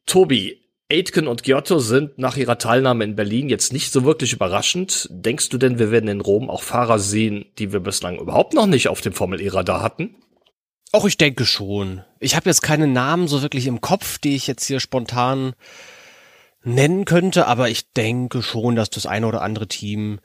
Tobi, 0.04 0.67
Aitken 0.90 1.28
und 1.28 1.42
Giotto 1.42 1.80
sind 1.80 2.16
nach 2.18 2.38
ihrer 2.38 2.56
Teilnahme 2.56 3.04
in 3.04 3.14
Berlin 3.14 3.50
jetzt 3.50 3.74
nicht 3.74 3.92
so 3.92 4.04
wirklich 4.04 4.32
überraschend. 4.32 5.06
Denkst 5.10 5.50
du 5.50 5.58
denn, 5.58 5.78
wir 5.78 5.90
werden 5.90 6.08
in 6.08 6.22
Rom 6.22 6.48
auch 6.48 6.62
Fahrer 6.62 6.98
sehen, 6.98 7.44
die 7.58 7.72
wir 7.72 7.80
bislang 7.80 8.18
überhaupt 8.18 8.54
noch 8.54 8.66
nicht 8.66 8.88
auf 8.88 9.02
dem 9.02 9.12
Formel-E-Radar 9.12 9.82
hatten? 9.82 10.16
Auch 10.90 11.04
ich 11.04 11.18
denke 11.18 11.44
schon. 11.44 12.04
Ich 12.20 12.34
habe 12.36 12.48
jetzt 12.48 12.62
keine 12.62 12.86
Namen 12.86 13.28
so 13.28 13.42
wirklich 13.42 13.66
im 13.66 13.82
Kopf, 13.82 14.18
die 14.18 14.34
ich 14.34 14.46
jetzt 14.46 14.64
hier 14.64 14.80
spontan 14.80 15.52
nennen 16.64 17.04
könnte, 17.04 17.46
aber 17.46 17.68
ich 17.68 17.92
denke 17.92 18.42
schon, 18.42 18.74
dass 18.74 18.88
das 18.88 19.04
eine 19.04 19.26
oder 19.26 19.42
andere 19.42 19.68
Team 19.68 20.20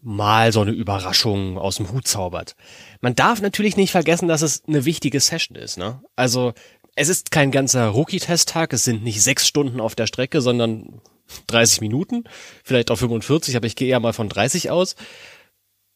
mal 0.00 0.52
so 0.52 0.60
eine 0.60 0.70
Überraschung 0.70 1.58
aus 1.58 1.76
dem 1.76 1.90
Hut 1.90 2.06
zaubert. 2.06 2.54
Man 3.00 3.16
darf 3.16 3.40
natürlich 3.40 3.76
nicht 3.76 3.90
vergessen, 3.90 4.28
dass 4.28 4.42
es 4.42 4.62
eine 4.66 4.84
wichtige 4.84 5.18
Session 5.18 5.56
ist. 5.56 5.76
Ne? 5.76 6.02
Also 6.14 6.54
es 6.94 7.08
ist 7.08 7.30
kein 7.30 7.50
ganzer 7.50 7.88
Rookie-Testtag, 7.88 8.72
es 8.72 8.84
sind 8.84 9.02
nicht 9.02 9.22
sechs 9.22 9.46
Stunden 9.46 9.80
auf 9.80 9.94
der 9.94 10.06
Strecke, 10.06 10.40
sondern 10.40 11.00
30 11.46 11.80
Minuten, 11.80 12.24
vielleicht 12.64 12.90
auch 12.90 12.96
45, 12.96 13.56
aber 13.56 13.66
ich 13.66 13.76
gehe 13.76 13.88
eher 13.88 14.00
mal 14.00 14.12
von 14.12 14.28
30 14.28 14.70
aus. 14.70 14.96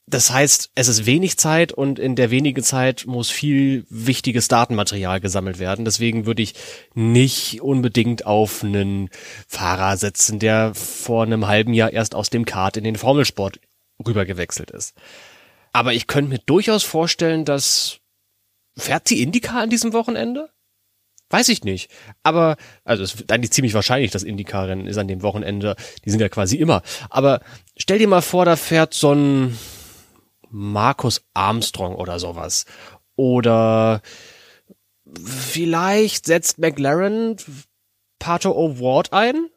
Das 0.08 0.30
heißt, 0.30 0.70
es 0.76 0.86
ist 0.86 1.04
wenig 1.04 1.36
Zeit 1.36 1.72
und 1.72 1.98
in 1.98 2.14
der 2.14 2.30
wenigen 2.30 2.62
Zeit 2.62 3.06
muss 3.06 3.28
viel 3.28 3.84
wichtiges 3.90 4.46
Datenmaterial 4.46 5.20
gesammelt 5.20 5.58
werden. 5.58 5.84
Deswegen 5.84 6.26
würde 6.26 6.42
ich 6.42 6.54
nicht 6.94 7.60
unbedingt 7.60 8.24
auf 8.24 8.62
einen 8.62 9.10
Fahrer 9.48 9.96
setzen, 9.96 10.38
der 10.38 10.74
vor 10.74 11.24
einem 11.24 11.48
halben 11.48 11.74
Jahr 11.74 11.92
erst 11.92 12.14
aus 12.14 12.30
dem 12.30 12.44
Kart 12.44 12.76
in 12.76 12.84
den 12.84 12.94
Formelsport 12.94 13.58
rübergewechselt 14.06 14.70
ist. 14.70 14.94
Aber 15.72 15.92
ich 15.92 16.06
könnte 16.06 16.30
mir 16.30 16.40
durchaus 16.46 16.84
vorstellen, 16.84 17.44
dass 17.44 17.98
fährt 18.78 19.10
die 19.10 19.22
Indica 19.22 19.60
an 19.60 19.70
diesem 19.70 19.92
Wochenende? 19.92 20.50
Weiß 21.30 21.48
ich 21.48 21.64
nicht. 21.64 21.90
Aber, 22.22 22.56
also 22.84 23.02
es 23.02 23.14
ist 23.14 23.32
eigentlich 23.32 23.50
ziemlich 23.50 23.74
wahrscheinlich, 23.74 24.12
dass 24.12 24.22
Indycar-Rennen 24.22 24.86
ist 24.86 24.98
an 24.98 25.08
dem 25.08 25.22
Wochenende. 25.22 25.74
Die 26.04 26.10
sind 26.10 26.20
ja 26.20 26.28
quasi 26.28 26.56
immer. 26.56 26.82
Aber 27.10 27.40
stell 27.76 27.98
dir 27.98 28.08
mal 28.08 28.22
vor, 28.22 28.44
da 28.44 28.54
fährt 28.56 28.94
so 28.94 29.12
ein 29.12 29.58
Markus 30.48 31.22
Armstrong 31.34 31.96
oder 31.96 32.20
sowas. 32.20 32.64
Oder 33.16 34.02
vielleicht 35.24 36.26
setzt 36.26 36.58
McLaren 36.58 37.36
Pato 38.18 38.52
O'Ward 38.52 39.12
ein 39.12 39.48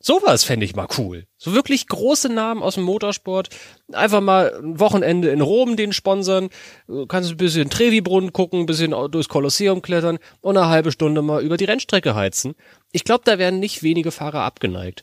Sowas 0.00 0.44
fände 0.44 0.64
ich 0.64 0.76
mal 0.76 0.86
cool. 0.98 1.26
So 1.36 1.54
wirklich 1.54 1.88
große 1.88 2.28
Namen 2.28 2.62
aus 2.62 2.74
dem 2.74 2.84
Motorsport. 2.84 3.48
Einfach 3.92 4.20
mal 4.20 4.52
ein 4.62 4.78
Wochenende 4.80 5.30
in 5.30 5.40
Rom 5.40 5.76
den 5.76 5.92
sponsern. 5.92 6.50
Du 6.86 7.06
kannst 7.06 7.30
ein 7.30 7.36
bisschen 7.36 7.70
Trevi-Brunnen 7.70 8.32
gucken, 8.32 8.60
ein 8.60 8.66
bisschen 8.66 8.92
durchs 9.10 9.28
Kolosseum 9.28 9.82
klettern 9.82 10.18
und 10.40 10.56
eine 10.56 10.68
halbe 10.68 10.92
Stunde 10.92 11.22
mal 11.22 11.42
über 11.42 11.56
die 11.56 11.64
Rennstrecke 11.64 12.14
heizen. 12.14 12.54
Ich 12.92 13.04
glaube, 13.04 13.22
da 13.24 13.38
werden 13.38 13.60
nicht 13.60 13.82
wenige 13.82 14.10
Fahrer 14.10 14.40
abgeneigt. 14.40 15.02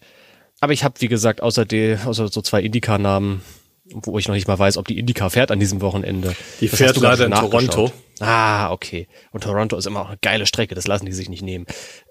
Aber 0.59 0.73
ich 0.73 0.83
habe, 0.83 0.95
wie 0.99 1.07
gesagt, 1.09 1.41
außer, 1.41 1.65
die, 1.65 1.97
außer 2.05 2.29
so 2.29 2.41
zwei 2.41 2.61
Indica-Namen, 2.61 3.41
wo 3.85 4.17
ich 4.17 4.27
noch 4.27 4.35
nicht 4.35 4.47
mal 4.47 4.57
weiß, 4.57 4.77
ob 4.77 4.87
die 4.87 4.97
Indica 4.97 5.29
fährt 5.29 5.51
an 5.51 5.59
diesem 5.59 5.81
Wochenende. 5.81 6.35
Die 6.61 6.69
das 6.69 6.77
fährt 6.77 6.97
leider 6.97 7.25
in 7.25 7.33
Toronto. 7.33 7.91
Ah, 8.19 8.71
okay. 8.71 9.07
Und 9.31 9.43
Toronto 9.43 9.75
ist 9.75 9.87
immer 9.87 10.01
auch 10.01 10.09
eine 10.09 10.17
geile 10.21 10.45
Strecke, 10.45 10.75
das 10.75 10.87
lassen 10.87 11.05
die 11.05 11.13
sich 11.13 11.29
nicht 11.29 11.41
nehmen. 11.41 11.65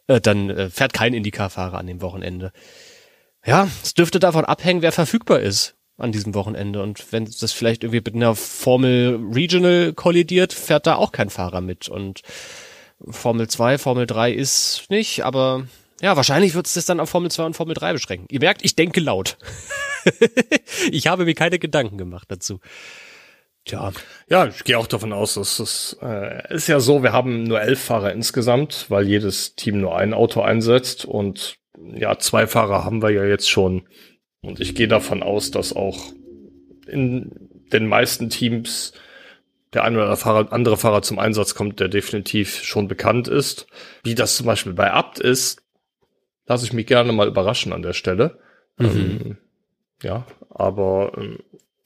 Äh, 0.07 0.21
dann 0.21 0.51
äh, 0.51 0.71
fährt 0.71 0.93
kein 0.93 1.15
Indycar-Fahrer 1.15 1.79
an 1.79 1.87
dem 1.87 2.03
Wochenende. 2.03 2.53
Ja, 3.45 3.69
es 3.83 3.95
dürfte 3.95 4.21
davon 4.21 4.45
abhängen, 4.45 4.83
wer 4.83 4.93
verfügbar 4.93 5.41
ist 5.41 5.77
an 5.99 6.13
diesem 6.13 6.35
Wochenende. 6.35 6.83
Und 6.83 7.13
wenn 7.13 7.25
das 7.25 7.53
vielleicht 7.53 7.85
irgendwie 7.85 8.03
mit 8.05 8.15
einer 8.15 8.35
Formel 8.35 9.21
Regional 9.33 9.93
kollidiert, 9.93 10.53
fährt 10.53 10.87
da 10.87 10.97
auch 10.97 11.13
kein 11.13 11.31
Fahrer 11.31 11.61
mit. 11.61 11.89
Und 11.89 12.23
Formel 13.09 13.49
2, 13.49 13.79
Formel 13.79 14.07
3 14.07 14.33
ist 14.33 14.87
nicht, 14.91 15.25
aber 15.25 15.67
ja, 16.01 16.17
wahrscheinlich 16.17 16.55
wird 16.55 16.67
es 16.67 16.75
das 16.75 16.87
dann 16.87 17.01
auf 17.01 17.11
Formel 17.11 17.31
2 17.31 17.45
und 17.45 17.55
Formel 17.55 17.75
3 17.75 17.93
beschränken. 17.93 18.27
Ihr 18.31 18.41
merkt, 18.41 18.65
ich 18.65 18.75
denke 18.75 19.01
laut. 19.01 19.39
ich 20.91 21.07
habe 21.07 21.25
mir 21.25 21.35
keine 21.35 21.59
Gedanken 21.59 21.99
gemacht 21.99 22.27
dazu. 22.29 22.61
Tja. 23.65 23.93
Ja, 24.29 24.47
ich 24.47 24.65
gehe 24.65 24.77
auch 24.77 24.89
davon 24.89 25.13
aus, 25.13 25.35
dass 25.35 25.59
es 25.61 25.97
äh, 26.03 26.55
ist 26.55 26.67
ja 26.67 26.81
so, 26.81 27.03
wir 27.03 27.13
haben 27.13 27.45
nur 27.45 27.61
elf 27.61 27.81
Fahrer 27.81 28.13
insgesamt, 28.13 28.87
weil 28.89 29.07
jedes 29.07 29.55
Team 29.55 29.81
nur 29.81 29.97
ein 29.97 30.15
Auto 30.15 30.41
einsetzt 30.41 31.05
und 31.05 31.59
ja, 31.95 32.19
zwei 32.19 32.47
Fahrer 32.47 32.85
haben 32.85 33.03
wir 33.03 33.11
ja 33.11 33.25
jetzt 33.25 33.49
schon. 33.49 33.89
Und 34.41 34.59
ich 34.61 34.75
gehe 34.75 34.89
davon 34.89 35.23
aus, 35.23 35.53
dass 35.53 35.73
auch 35.75 36.13
in 36.87 37.31
den 37.73 37.87
meisten 37.87 38.31
Teams 38.31 38.93
der 39.73 39.85
eine 39.85 39.99
oder 39.99 40.17
Fahrer, 40.17 40.53
andere 40.53 40.77
Fahrer 40.77 41.03
zum 41.03 41.19
Einsatz 41.19 41.55
kommt, 41.55 41.81
der 41.81 41.89
definitiv 41.89 42.63
schon 42.63 42.89
bekannt 42.89 43.29
ist. 43.29 43.67
Wie 44.03 44.15
das 44.15 44.37
zum 44.37 44.47
Beispiel 44.47 44.75
bei 44.75 44.91
Abt 44.91 45.19
ist, 45.19 45.63
lasse 46.47 46.67
ich 46.67 46.73
mich 46.73 46.87
gerne 46.87 47.13
mal 47.13 47.29
überraschen 47.29 47.73
an 47.73 47.83
der 47.83 47.95
Stelle. 47.95 48.39
Mhm. 48.77 48.87
Ähm, 48.87 49.39
ja, 50.03 50.27
aber 50.51 51.13
ähm, 51.17 51.39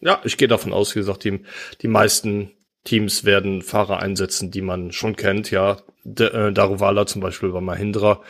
ja, 0.07 0.21
ich 0.25 0.37
gehe 0.37 0.47
davon 0.47 0.73
aus, 0.73 0.95
wie 0.95 1.01
gesagt, 1.01 1.25
die, 1.25 1.41
die 1.83 1.89
meisten 1.89 2.53
Teams 2.85 3.25
werden 3.25 3.61
Fahrer 3.63 3.99
einsetzen, 3.99 4.53
die 4.53 4.63
man 4.63 4.93
schon 4.93 5.17
kennt. 5.17 5.51
Ja, 5.51 5.79
De, 6.05 6.29
äh, 6.29 6.53
Daruvala 6.53 7.07
zum 7.07 7.21
Beispiel 7.21 7.51
bei 7.51 7.61
Mahindra 7.61 8.23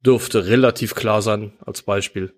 dürfte 0.00 0.46
relativ 0.46 0.94
klar 0.94 1.20
sein 1.20 1.52
als 1.60 1.82
Beispiel. 1.82 2.32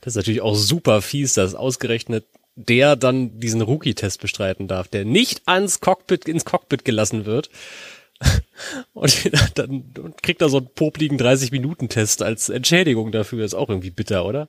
Das 0.00 0.12
ist 0.12 0.16
natürlich 0.16 0.40
auch 0.40 0.54
super 0.54 1.02
fies, 1.02 1.34
dass 1.34 1.56
ausgerechnet 1.56 2.26
der 2.54 2.96
dann 2.96 3.38
diesen 3.38 3.60
Rookie-Test 3.60 4.20
bestreiten 4.20 4.68
darf, 4.68 4.88
der 4.88 5.04
nicht 5.04 5.42
ans 5.46 5.80
Cockpit, 5.80 6.26
ins 6.26 6.44
Cockpit 6.44 6.84
gelassen 6.84 7.26
wird. 7.26 7.50
Und 8.92 9.30
dann 9.56 10.14
kriegt 10.22 10.42
er 10.42 10.48
so 10.48 10.58
einen 10.58 10.74
popligen 10.74 11.18
30-Minuten-Test 11.18 12.22
als 12.22 12.48
Entschädigung 12.48 13.10
dafür. 13.10 13.44
Ist 13.44 13.54
auch 13.54 13.68
irgendwie 13.68 13.90
bitter, 13.90 14.24
oder? 14.24 14.48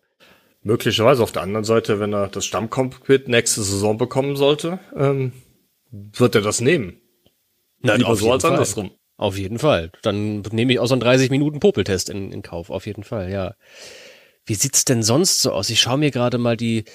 Möglicherweise 0.62 1.24
auf 1.24 1.32
der 1.32 1.42
anderen 1.42 1.64
Seite, 1.64 2.00
wenn 2.00 2.14
er 2.14 2.28
das 2.28 2.46
Stammcockpit 2.46 3.28
nächste 3.28 3.62
Saison 3.62 3.98
bekommen 3.98 4.36
sollte, 4.36 4.80
ähm, 4.96 5.32
wird 5.92 6.36
er 6.36 6.42
das 6.42 6.60
nehmen. 6.60 7.02
Na, 7.82 7.96
Lieber 7.96 8.16
so 8.16 8.32
als 8.32 8.44
Fall. 8.44 8.52
andersrum. 8.52 8.92
Auf 9.18 9.38
jeden 9.38 9.60
Fall. 9.60 9.92
Dann 10.02 10.42
nehme 10.52 10.72
ich 10.74 10.80
auch 10.80 10.88
so 10.88 10.94
einen 10.94 11.02
30 11.02 11.30
Minuten 11.30 11.60
Popeltest 11.60 12.10
in, 12.10 12.32
in 12.32 12.42
Kauf. 12.42 12.70
Auf 12.70 12.86
jeden 12.86 13.04
Fall, 13.04 13.32
ja. 13.32 13.56
Wie 14.46 14.56
sieht's 14.56 14.86
denn 14.86 15.04
sonst 15.04 15.42
so 15.42 15.52
aus? 15.52 15.70
Ich 15.70 15.82
schaue 15.82 15.98
mir 15.98 16.12
gerade 16.12 16.38
mal 16.38 16.58
die 16.58 16.86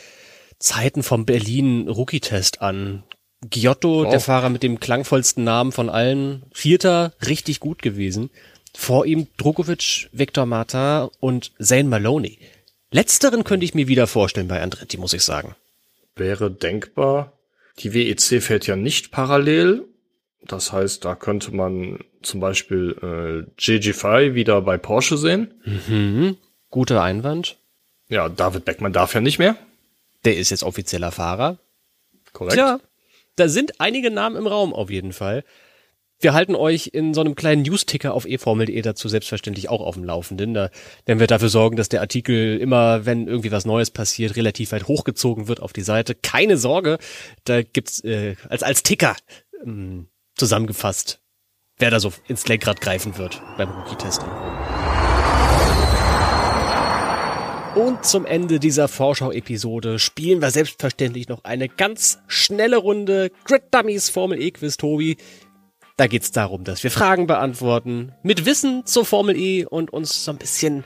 Zeiten 0.59 1.03
vom 1.03 1.27
Berlin 1.27 1.89
Rookie-Test 1.89 2.63
an. 2.63 3.05
Giotto, 3.51 4.07
oh. 4.07 4.11
der 4.11 4.21
Fahrer 4.21 4.49
mit 4.49 4.63
dem 4.63 4.81
klangvollsten 4.81 5.45
Namen 5.45 5.73
von 5.73 5.91
allen, 5.91 6.45
Vierter, 6.53 7.13
richtig 7.27 7.61
gut 7.61 7.83
gewesen. 7.83 8.31
Vor 8.75 9.07
ihm 9.07 9.29
Drukovic, 9.37 10.09
Victor 10.13 10.47
Martin 10.47 11.09
und 11.21 11.53
Zane 11.61 11.85
Maloney. 11.85 12.39
Letzteren 12.95 13.43
könnte 13.43 13.65
ich 13.65 13.75
mir 13.75 13.89
wieder 13.89 14.07
vorstellen 14.07 14.47
bei 14.47 14.63
Andretti, 14.63 14.99
muss 14.99 15.15
ich 15.15 15.25
sagen. 15.25 15.57
Wäre 16.15 16.49
denkbar. 16.49 17.33
Die 17.81 17.93
WEC 17.93 18.41
fährt 18.41 18.69
ja 18.69 18.77
nicht 18.77 19.11
parallel. 19.11 19.83
Das 20.43 20.71
heißt, 20.71 21.05
da 21.05 21.17
könnte 21.17 21.53
man 21.53 22.05
zum 22.23 22.39
Beispiel 22.39 22.97
äh, 23.03 23.61
GG5 23.61 24.35
wieder 24.35 24.61
bei 24.61 24.79
Porsche 24.79 25.19
sehen. 25.19 25.61
Mhm. 25.89 26.37
Guter 26.71 27.03
Einwand. 27.03 27.57
Ja, 28.09 28.29
David 28.29 28.65
Beckmann 28.65 28.93
darf 28.93 29.13
ja 29.13 29.21
nicht 29.21 29.41
mehr. 29.41 29.57
Der 30.25 30.37
ist 30.37 30.51
jetzt 30.51 30.63
offizieller 30.63 31.11
Fahrer. 31.11 31.59
Korrekt. 32.33 32.57
Ja, 32.57 32.79
da 33.35 33.49
sind 33.49 33.81
einige 33.81 34.13
Namen 34.13 34.37
im 34.37 34.47
Raum 34.47 34.73
auf 34.73 34.89
jeden 34.89 35.13
Fall. 35.13 35.43
Wir 36.25 36.33
halten 36.33 36.55
euch 36.55 36.89
in 36.95 37.13
so 37.13 37.21
einem 37.21 37.35
kleinen 37.35 37.61
News-Ticker 37.63 38.15
auf 38.15 38.25
eformel.de 38.25 38.81
dazu 38.81 39.09
selbstverständlich 39.09 39.69
auch 39.69 39.83
auf 39.83 39.97
dem 39.97 40.05
Laufenden. 40.05 40.55
Da 40.55 40.71
werden 41.05 41.21
wir 41.21 41.27
dafür 41.27 41.51
sorgen, 41.51 41.77
dass 41.77 41.91
der 41.91 42.01
Artikel 42.01 42.57
immer, 42.57 43.05
wenn 43.05 43.29
irgendwie 43.29 43.53
was 43.53 43.67
Neues 43.67 43.91
passiert, 43.91 44.35
relativ 44.35 44.73
weit 44.73 44.89
hochgezogen 44.89 45.49
wird 45.49 45.61
auf 45.61 45.75
die 45.75 45.83
Seite. 45.83 46.15
Keine 46.15 46.57
Sorge, 46.57 46.97
da 47.45 47.61
gibt's 47.61 48.03
äh, 48.05 48.37
als 48.49 48.63
als 48.63 48.83
Ticker 48.83 49.15
ähm, 49.67 50.09
zusammengefasst, 50.35 51.21
wer 51.79 51.91
da 51.91 52.01
so 52.01 52.11
ins 52.27 52.49
Lenkrad 52.49 52.81
greifen 52.81 53.19
wird 53.19 53.43
beim 53.59 53.69
Rookie-Testing. 53.69 54.31
Und 57.75 58.05
zum 58.05 58.25
Ende 58.25 58.61
dieser 58.61 58.87
Vorschau-Episode 58.87 59.99
spielen 59.99 60.41
wir 60.41 60.53
selbstverständlich 60.53 61.29
noch 61.29 61.43
eine 61.43 61.69
ganz 61.69 62.21
schnelle 62.29 62.77
Runde 62.77 63.33
Grid 63.45 63.65
Dummies 63.73 64.11
Formel 64.11 64.41
E 64.41 64.53
Quiz, 64.53 64.77
Tobi. 64.77 65.17
Da 65.97 66.09
geht's 66.09 66.33
darum, 66.33 66.65
dass 66.65 66.83
wir 66.83 66.91
Fragen 66.91 67.29
beantworten, 67.29 68.13
mit 68.25 68.47
Wissen 68.47 68.85
zur 68.85 69.05
Formel 69.05 69.37
E 69.37 69.65
und 69.65 69.93
uns 69.93 70.25
so 70.25 70.33
ein 70.33 70.39
bisschen 70.39 70.85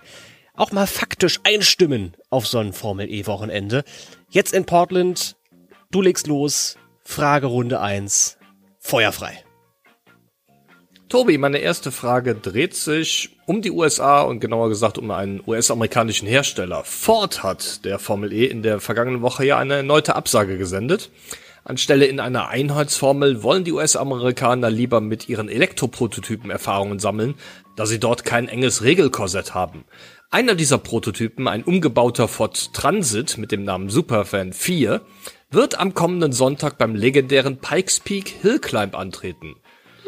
auch 0.55 0.71
mal 0.71 0.87
faktisch 0.87 1.41
einstimmen 1.45 2.15
auf 2.29 2.47
so 2.47 2.59
ein 2.59 2.75
Formel 2.75 3.11
E 3.11 3.27
Wochenende. 3.27 3.85
Jetzt 4.29 4.53
in 4.53 4.67
Portland, 4.67 5.37
du 5.91 6.03
legst 6.03 6.27
los, 6.27 6.77
Fragerunde 7.05 7.81
1, 7.81 8.37
feuerfrei. 8.81 9.43
Tobi, 11.09 11.39
meine 11.39 11.59
erste 11.59 11.91
Frage 11.91 12.35
dreht 12.35 12.75
sich 12.75 13.39
um 13.47 13.63
die 13.63 13.71
USA 13.71 14.21
und 14.21 14.41
genauer 14.41 14.69
gesagt 14.69 14.99
um 14.99 15.11
einen 15.11 15.43
US-amerikanischen 15.47 16.29
Hersteller. 16.29 16.85
Ford 16.85 17.43
hat 17.43 17.87
der 17.87 17.99
Formel 17.99 18.31
E 18.31 18.45
in 18.45 18.63
der 18.63 18.79
vergangenen 18.79 19.23
Woche 19.23 19.47
ja 19.47 19.57
eine 19.57 19.77
erneute 19.77 20.17
Absage 20.17 20.59
gesendet. 20.59 21.11
Anstelle 21.69 22.07
in 22.07 22.19
einer 22.19 22.49
Einheitsformel 22.49 23.43
wollen 23.43 23.63
die 23.63 23.73
US-Amerikaner 23.73 24.71
lieber 24.71 25.03
mit 25.03 25.29
ihren 25.29 25.51
Elektroprototypen 25.51 26.51
Erfahrungen 26.51 26.99
sammeln, 26.99 27.35
da 27.77 27.85
sie 27.85 28.01
dort 28.01 28.25
kein 28.25 28.49
enges 28.49 28.83
Regelkorsett 28.83 29.55
haben. 29.55 29.85
Einer 30.31 30.55
dieser 30.55 30.79
Prototypen, 30.79 31.47
ein 31.47 31.63
umgebauter 31.63 32.27
Ford 32.27 32.73
Transit 32.73 33.37
mit 33.37 33.53
dem 33.53 33.65
Namen 33.65 33.91
Superfan 33.91 34.55
4, 34.55 35.03
wird 35.51 35.79
am 35.79 35.93
kommenden 35.93 36.33
Sonntag 36.33 36.79
beim 36.79 36.95
legendären 36.95 37.59
Pikes 37.59 38.01
Peak 38.01 38.29
Hill 38.41 38.61
Climb 38.61 38.97
antreten. 38.97 39.57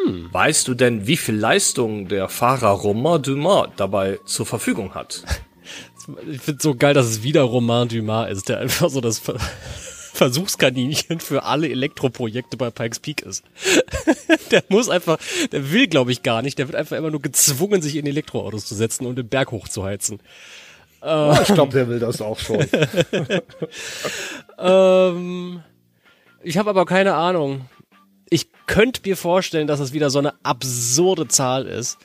Hm. 0.03 0.29
Weißt 0.33 0.67
du 0.67 0.73
denn, 0.73 1.07
wie 1.07 1.19
viel 1.19 1.37
Leistung 1.37 2.09
der 2.09 2.31
Fahrer 2.31 2.71
Romain 2.71 3.23
Dumas 3.23 3.69
dabei 3.77 4.19
zur 4.25 4.47
Verfügung 4.47 4.95
hat? 4.95 5.25
Ich 6.29 6.41
finde 6.41 6.61
so 6.61 6.75
geil, 6.75 6.95
dass 6.95 7.07
es 7.07 7.23
wieder 7.23 7.43
Romain 7.43 7.87
Dumas 7.87 8.33
ist, 8.33 8.49
der 8.49 8.59
einfach 8.59 8.89
so 8.89 9.01
das 9.01 9.23
Versuchskaninchen 10.21 11.19
für 11.19 11.45
alle 11.45 11.71
Elektroprojekte 11.71 12.59
bei 12.59 12.69
Pikes 12.69 13.01
Peak 13.01 13.23
ist. 13.23 13.43
der 14.51 14.63
muss 14.69 14.91
einfach, 14.91 15.19
der 15.51 15.73
will 15.73 15.87
glaube 15.87 16.13
ich 16.13 16.23
gar 16.23 16.43
nicht, 16.43 16.59
der 16.59 16.69
wird 16.69 16.77
einfach 16.77 16.99
immer 16.99 17.11
nur 17.11 17.23
gezwungen, 17.23 17.81
sich 17.81 17.97
in 17.97 18.05
Elektroautos 18.05 18.67
zu 18.67 18.75
setzen 18.75 19.07
und 19.07 19.17
den 19.17 19.29
Berg 19.29 19.51
hochzuheizen. 19.51 20.21
Ja, 21.03 21.41
ich 21.41 21.55
glaube, 21.55 21.73
der 21.73 21.89
will 21.89 22.01
das 22.01 22.21
auch 22.21 22.39
schon. 22.39 22.59
ähm, 24.59 25.63
ich 26.43 26.59
habe 26.59 26.69
aber 26.69 26.85
keine 26.85 27.15
Ahnung. 27.15 27.63
Ich 28.29 28.49
könnte 28.67 29.01
mir 29.07 29.17
vorstellen, 29.17 29.67
dass 29.67 29.81
es 29.81 29.95
wieder 29.95 30.11
so 30.11 30.19
eine 30.19 30.35
absurde 30.43 31.29
Zahl 31.29 31.67
ist. 31.67 31.97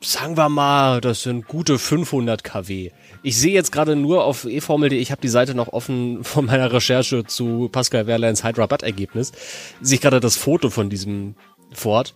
Sagen 0.00 0.36
wir 0.36 0.48
mal, 0.48 1.00
das 1.00 1.22
sind 1.22 1.46
gute 1.46 1.78
500 1.78 2.42
kW. 2.42 2.90
Ich 3.22 3.36
sehe 3.36 3.52
jetzt 3.52 3.70
gerade 3.70 3.96
nur 3.96 4.24
auf 4.24 4.44
eFormel.de, 4.44 4.98
ich 4.98 5.10
habe 5.10 5.20
die 5.20 5.28
Seite 5.28 5.54
noch 5.54 5.68
offen 5.68 6.24
von 6.24 6.46
meiner 6.46 6.72
Recherche 6.72 7.24
zu 7.24 7.68
Pascal 7.70 8.06
Wehrleins 8.06 8.44
Hydrabat-Ergebnis, 8.44 9.32
sehe 9.80 9.96
ich 9.96 10.00
gerade 10.00 10.20
das 10.20 10.36
Foto 10.36 10.70
von 10.70 10.90
diesem 10.90 11.34
Ford. 11.72 12.14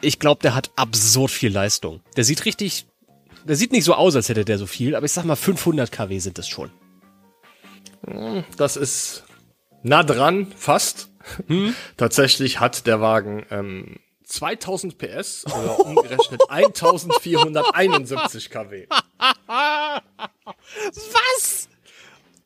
Ich 0.00 0.18
glaube, 0.18 0.42
der 0.42 0.54
hat 0.54 0.70
absurd 0.76 1.30
viel 1.30 1.52
Leistung. 1.52 2.00
Der 2.16 2.24
sieht 2.24 2.44
richtig, 2.44 2.86
der 3.44 3.56
sieht 3.56 3.72
nicht 3.72 3.84
so 3.84 3.94
aus, 3.94 4.14
als 4.16 4.28
hätte 4.28 4.44
der 4.44 4.58
so 4.58 4.66
viel, 4.66 4.94
aber 4.94 5.06
ich 5.06 5.12
sag 5.12 5.24
mal 5.24 5.36
500 5.36 5.90
kW 5.90 6.18
sind 6.18 6.38
es 6.38 6.48
schon. 6.48 6.70
Das 8.56 8.76
ist 8.76 9.24
nah 9.82 10.02
dran, 10.02 10.52
fast. 10.56 11.10
Hm? 11.46 11.74
Tatsächlich 11.96 12.60
hat 12.60 12.86
der 12.86 13.00
Wagen 13.00 13.46
ähm, 13.50 13.96
2000 14.24 14.98
PS 14.98 15.44
oder 15.46 15.80
umgerechnet 15.80 16.42
1471 16.48 18.50
kW. 18.50 18.86
Was? 20.68 21.68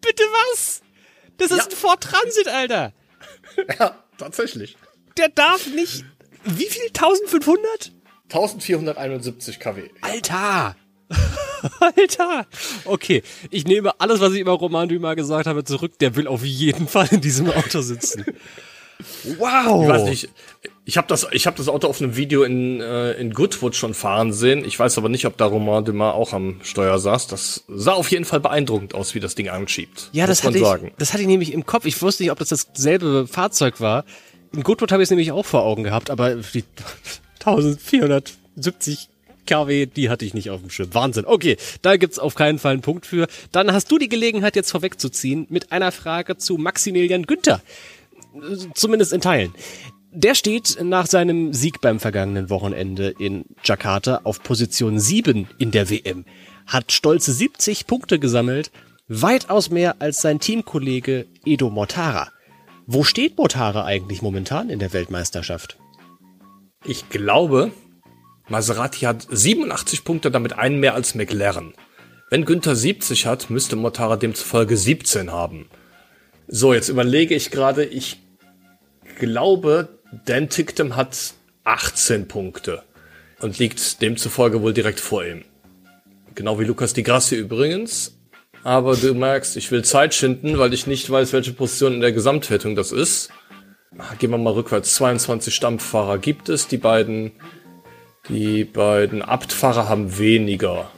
Bitte 0.01 0.23
was? 0.23 0.83
Das 1.39 1.51
ist 1.51 1.59
ja. 1.59 1.65
ein 1.65 1.71
Ford 1.71 2.03
Transit, 2.03 2.49
Alter. 2.49 2.93
Ja, 3.79 4.05
tatsächlich. 4.19 4.77
Der 5.17 5.31
darf 5.31 5.67
nicht. 5.67 6.05
Wie 6.45 6.67
viel? 6.67 6.87
1500? 6.89 7.93
1471 8.31 9.59
kW. 9.59 9.89
Alter! 10.01 10.77
Alter! 11.81 12.47
Okay, 12.85 13.23
ich 13.51 13.67
nehme 13.67 13.99
alles, 14.01 14.21
was 14.21 14.35
ich 14.35 14.41
über 14.41 14.53
Roman 14.53 14.89
Dumas 14.89 15.17
gesagt 15.17 15.47
habe, 15.47 15.65
zurück. 15.65 15.99
Der 15.99 16.15
will 16.15 16.29
auf 16.29 16.45
jeden 16.45 16.87
Fall 16.87 17.09
in 17.11 17.21
diesem 17.21 17.51
Auto 17.51 17.81
sitzen. 17.81 18.25
Wow! 19.39 19.83
Ich 19.83 19.89
weiß 19.89 20.05
nicht, 20.05 20.29
ich 20.85 20.97
habe 20.97 21.07
das, 21.07 21.27
ich 21.33 21.47
hab 21.47 21.57
das 21.57 21.69
Auto 21.69 21.87
auf 21.87 22.01
einem 22.01 22.17
Video 22.17 22.43
in, 22.43 22.81
äh, 22.81 23.13
in 23.13 23.33
Goodwood 23.33 23.77
schon 23.77 23.95
fahren 23.95 24.33
sehen. 24.33 24.65
Ich 24.65 24.79
weiß 24.79 24.99
aber 24.99 25.09
nicht, 25.09 25.27
ob 25.27 25.37
da 25.37 25.45
Romain 25.47 25.85
Dumas 25.85 26.15
auch 26.15 26.33
am 26.33 26.61
Steuer 26.63 26.99
saß. 26.99 27.27
Das 27.27 27.65
sah 27.69 27.93
auf 27.93 28.11
jeden 28.11 28.25
Fall 28.25 28.41
beeindruckend 28.41 28.95
aus, 28.95 29.15
wie 29.15 29.21
das 29.21 29.35
Ding 29.35 29.49
anschiebt. 29.49 30.09
Ja, 30.13 30.27
das 30.27 30.43
hatte, 30.45 30.59
ich, 30.59 30.93
das 30.99 31.13
hatte 31.13 31.23
ich 31.23 31.29
nämlich 31.29 31.53
im 31.53 31.67
Kopf. 31.67 31.85
Ich 31.85 32.01
wusste 32.01 32.23
nicht, 32.23 32.33
ob 32.33 32.39
das 32.39 32.49
dasselbe 32.49 33.27
Fahrzeug 33.27 33.81
war. 33.81 34.05
In 34.53 34.63
Goodwood 34.63 34.91
habe 34.91 35.03
ich 35.03 35.09
es 35.09 35.11
nämlich 35.11 35.31
auch 35.31 35.45
vor 35.45 35.63
Augen 35.63 35.85
gehabt, 35.85 36.11
aber 36.11 36.37
die 36.37 36.65
1470 37.41 39.11
kW, 39.47 39.87
die 39.87 40.11
hatte 40.11 40.25
ich 40.25 40.35
nicht 40.35 40.51
auf 40.51 40.61
dem 40.61 40.71
Schirm. 40.71 40.95
Wahnsinn. 40.95 41.25
Okay, 41.27 41.57
da 41.83 41.97
gibt's 41.97 42.19
auf 42.19 42.35
keinen 42.35 42.59
Fall 42.59 42.73
einen 42.73 42.83
Punkt 42.83 43.07
für. 43.07 43.27
Dann 43.53 43.73
hast 43.73 43.91
du 43.91 43.99
die 43.99 44.09
Gelegenheit, 44.09 44.57
jetzt 44.57 44.71
vorwegzuziehen 44.71 45.47
mit 45.49 45.73
einer 45.73 45.93
Frage 45.93 46.37
zu 46.37 46.57
Maximilian 46.57 47.27
Günther. 47.27 47.61
Zumindest 48.75 49.13
in 49.13 49.21
Teilen. 49.21 49.55
Der 50.13 50.35
steht 50.35 50.79
nach 50.83 51.07
seinem 51.07 51.53
Sieg 51.53 51.81
beim 51.81 52.01
vergangenen 52.01 52.51
Wochenende 52.51 53.15
in 53.19 53.45
Jakarta 53.63 54.23
auf 54.25 54.43
Position 54.43 54.99
7 54.99 55.49
in 55.59 55.71
der 55.71 55.91
WM, 55.91 56.25
hat 56.67 56.93
stolze 56.93 57.33
70 57.33 57.87
Punkte 57.87 58.19
gesammelt, 58.19 58.71
weitaus 59.07 59.71
mehr 59.71 59.97
als 60.01 60.21
sein 60.21 60.41
Teamkollege 60.41 61.27
Edo 61.45 61.71
Mortara. 61.71 62.31
Wo 62.87 63.05
steht 63.05 63.37
Mortara 63.37 63.85
eigentlich 63.85 64.23
momentan 64.23 64.71
in 64.71 64.79
der 64.79 64.95
Weltmeisterschaft? 64.95 65.79
Ich 66.85 67.11
glaube, 67.11 67.71
Maserati 68.49 69.01
hat 69.01 69.27
87 69.31 70.05
Punkte, 70.05 70.31
damit 70.31 70.55
einen 70.55 70.81
mehr 70.81 70.95
als 70.95 71.15
McLaren. 71.15 71.75
Wenn 72.31 72.47
Günther 72.47 72.77
70 72.77 73.27
hat, 73.27 73.51
müsste 73.51 73.77
Mortara 73.77 74.17
demzufolge 74.17 74.77
17 74.77 75.31
haben. 75.31 75.69
So, 76.51 76.73
jetzt 76.73 76.89
überlege 76.89 77.35
ich 77.35 77.51
gerade, 77.51 77.85
ich 77.85 78.21
glaube, 79.19 79.89
Dan 80.25 80.49
Ticktem 80.49 80.97
hat 80.97 81.35
18 81.65 82.27
Punkte 82.27 82.83
und 83.41 83.59
liegt 83.59 84.01
demzufolge 84.01 84.63
wohl 84.63 84.73
direkt 84.73 84.99
vor 84.99 85.27
ihm. 85.27 85.45
Genau 86.35 86.59
wie 86.59 86.65
Lukas 86.65 86.95
Di 86.95 87.03
Grassi 87.03 87.37
übrigens. 87.37 88.19
Aber 88.65 88.97
du 88.97 89.13
merkst, 89.13 89.59
ich 89.59 89.71
will 89.71 89.85
Zeit 89.85 90.15
schinden, 90.15 90.59
weil 90.59 90.73
ich 90.73 90.87
nicht 90.87 91.11
weiß, 91.11 91.35
welche 91.35 91.53
Position 91.53 91.93
in 91.93 92.01
der 92.01 92.13
Gesamtwertung 92.13 92.75
das 92.75 92.93
ist. 92.93 93.29
Gehen 94.19 94.31
wir 94.31 94.39
mal 94.39 94.55
rückwärts. 94.55 94.95
22 94.95 95.55
Stammfahrer 95.55 96.17
gibt 96.17 96.49
es. 96.49 96.67
Die 96.67 96.79
beiden, 96.79 97.33
die 98.31 98.65
beiden 98.65 99.21
Abtfahrer 99.21 99.89
haben 99.89 100.19
weniger. 100.19 100.91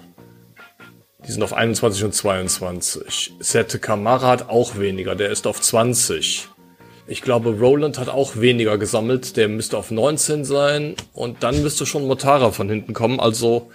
Die 1.30 1.34
sind 1.34 1.44
auf 1.44 1.52
21 1.52 2.02
und 2.02 2.12
22. 2.12 3.34
Sette 3.38 3.78
Kamara 3.78 4.26
hat 4.26 4.48
auch 4.48 4.80
weniger. 4.80 5.14
Der 5.14 5.30
ist 5.30 5.46
auf 5.46 5.60
20. 5.60 6.48
Ich 7.06 7.22
glaube, 7.22 7.50
Roland 7.50 8.00
hat 8.00 8.08
auch 8.08 8.38
weniger 8.38 8.78
gesammelt. 8.78 9.36
Der 9.36 9.46
müsste 9.46 9.78
auf 9.78 9.92
19 9.92 10.44
sein. 10.44 10.96
Und 11.12 11.44
dann 11.44 11.62
müsste 11.62 11.86
schon 11.86 12.08
Motara 12.08 12.50
von 12.50 12.68
hinten 12.68 12.94
kommen. 12.94 13.20
Also 13.20 13.70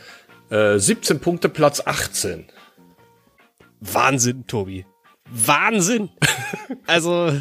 äh, 0.50 0.78
17 0.78 1.22
Punkte, 1.22 1.48
Platz 1.48 1.82
18. 1.86 2.44
Wahnsinn, 3.80 4.46
Tobi. 4.48 4.86
Wahnsinn! 5.32 6.10
also 6.88 7.32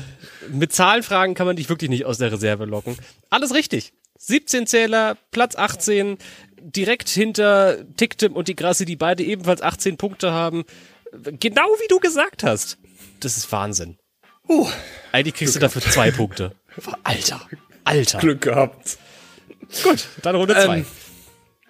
mit 0.48 0.72
Zahlenfragen 0.72 1.35
kann 1.35 1.48
man 1.48 1.57
dich 1.57 1.68
wirklich 1.68 1.90
nicht 1.90 2.05
aus 2.05 2.18
der 2.18 2.31
Reserve 2.31 2.66
locken. 2.66 2.96
Alles 3.31 3.53
richtig. 3.53 3.92
17 4.26 4.66
Zähler, 4.66 5.16
Platz 5.30 5.56
18, 5.56 6.18
direkt 6.60 7.08
hinter 7.08 7.84
Tictim 7.96 8.32
und 8.34 8.48
die 8.48 8.56
Grasse, 8.56 8.84
die 8.84 8.96
beide 8.96 9.22
ebenfalls 9.22 9.60
18 9.62 9.96
Punkte 9.96 10.32
haben. 10.32 10.64
Genau 11.12 11.66
wie 11.80 11.88
du 11.88 12.00
gesagt 12.00 12.42
hast. 12.42 12.78
Das 13.20 13.37
ist 13.37 13.50
Wahnsinn. 13.52 13.98
Uh, 14.48 14.68
Eigentlich 15.12 15.34
kriegst 15.34 15.54
Glück 15.54 15.72
du 15.72 15.78
dafür 15.78 15.82
zwei 15.92 16.10
Punkte. 16.10 16.52
Alter, 17.04 17.40
Alter. 17.84 18.18
Glück 18.18 18.42
gehabt. 18.42 18.98
Gut, 19.82 20.08
dann 20.22 20.37
Runde 20.37 20.54
zwei. 20.54 20.78
Ähm, 20.78 20.87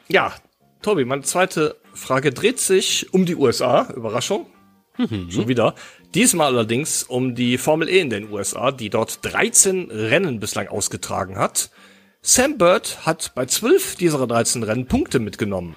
ja, 0.09 0.35
Tobi, 0.83 1.05
meine 1.05 1.23
zweite 1.23 1.77
Frage 1.93 2.33
dreht 2.33 2.61
sich 2.61 3.13
um 3.13 3.27
die 3.27 3.37
USA. 3.37 3.93
Überraschung. 3.95 4.47
Mhm. 4.97 5.31
Schon 5.31 5.49
wieder. 5.49 5.75
Diesmal 6.15 6.49
allerdings 6.49 7.03
um 7.03 7.35
die 7.35 7.59
Formel 7.59 7.89
E 7.89 8.01
in 8.01 8.11
den 8.11 8.31
USA, 8.31 8.71
die 8.71 8.91
dort 8.91 9.25
13 9.25 9.91
Rennen 9.91 10.41
bislang 10.41 10.69
ausgetragen 10.69 11.37
hat. 11.37 11.71
Sam 12.27 12.57
Bird 12.57 13.05
hat 13.05 13.33
bei 13.35 13.45
12 13.45 13.97
dieser 13.97 14.27
13 14.27 14.63
Rennen 14.63 14.87
Punkte 14.87 15.19
mitgenommen. 15.19 15.77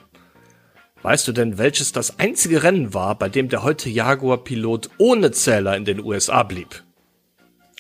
Weißt 1.02 1.28
du 1.28 1.34
denn, 1.34 1.58
welches 1.58 1.92
das 1.92 2.20
einzige 2.20 2.64
Rennen 2.64 2.94
war, 2.94 3.16
bei 3.16 3.28
dem 3.28 3.50
der 3.50 3.64
heute 3.64 3.90
Jaguar-Pilot 3.90 4.90
ohne 4.98 5.32
Zähler 5.32 5.76
in 5.76 5.84
den 5.84 6.00
USA 6.00 6.44
blieb? 6.44 6.86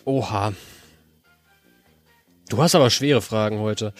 Oha. 0.03 0.51
Du 2.49 2.61
hast 2.61 2.75
aber 2.75 2.89
schwere 2.89 3.21
Fragen 3.21 3.59
heute. 3.59 3.93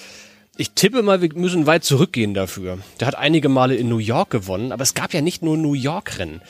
Ich 0.58 0.72
tippe 0.72 1.02
mal, 1.02 1.22
wir 1.22 1.34
müssen 1.34 1.66
weit 1.66 1.86
zurückgehen 1.86 2.34
dafür. 2.34 2.80
Der 3.00 3.08
hat 3.08 3.16
einige 3.16 3.48
Male 3.48 3.76
in 3.76 3.88
New 3.88 4.00
York 4.00 4.32
gewonnen, 4.32 4.74
aber 4.74 4.84
es 4.84 4.94
gab 4.94 5.14
ja 5.14 5.22
nicht 5.22 5.42
nur 5.42 5.56
New 5.56 5.76
York-Rennen. 5.76 6.42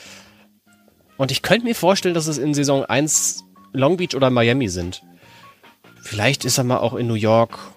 Und 1.18 1.30
ich 1.30 1.44
könnte 1.44 1.66
mir 1.66 1.76
vorstellen, 1.76 2.16
dass 2.16 2.26
es 2.26 2.40
in 2.40 2.56
Saison 2.56 2.84
1 2.84 3.44
Long 3.74 3.98
Beach 3.98 4.16
oder 4.16 4.32
Miami 4.32 4.70
sind. 4.70 5.04
Vielleicht 6.02 6.46
ist 6.46 6.58
er 6.58 6.64
mal 6.64 6.80
auch 6.80 6.96
in 6.96 7.06
New 7.06 7.14
York 7.14 7.77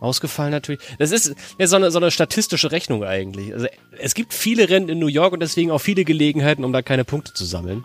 ausgefallen 0.00 0.50
natürlich. 0.50 0.80
Das 0.98 1.10
ist 1.10 1.34
ja 1.58 1.66
so 1.66 1.76
eine, 1.76 1.90
so 1.90 1.98
eine 1.98 2.10
statistische 2.10 2.72
Rechnung 2.72 3.04
eigentlich. 3.04 3.52
Also 3.52 3.66
es 3.98 4.14
gibt 4.14 4.34
viele 4.34 4.68
Rennen 4.68 4.88
in 4.88 4.98
New 4.98 5.06
York 5.06 5.32
und 5.32 5.40
deswegen 5.40 5.70
auch 5.70 5.80
viele 5.80 6.04
Gelegenheiten, 6.04 6.64
um 6.64 6.72
da 6.72 6.82
keine 6.82 7.04
Punkte 7.04 7.34
zu 7.34 7.44
sammeln. 7.44 7.84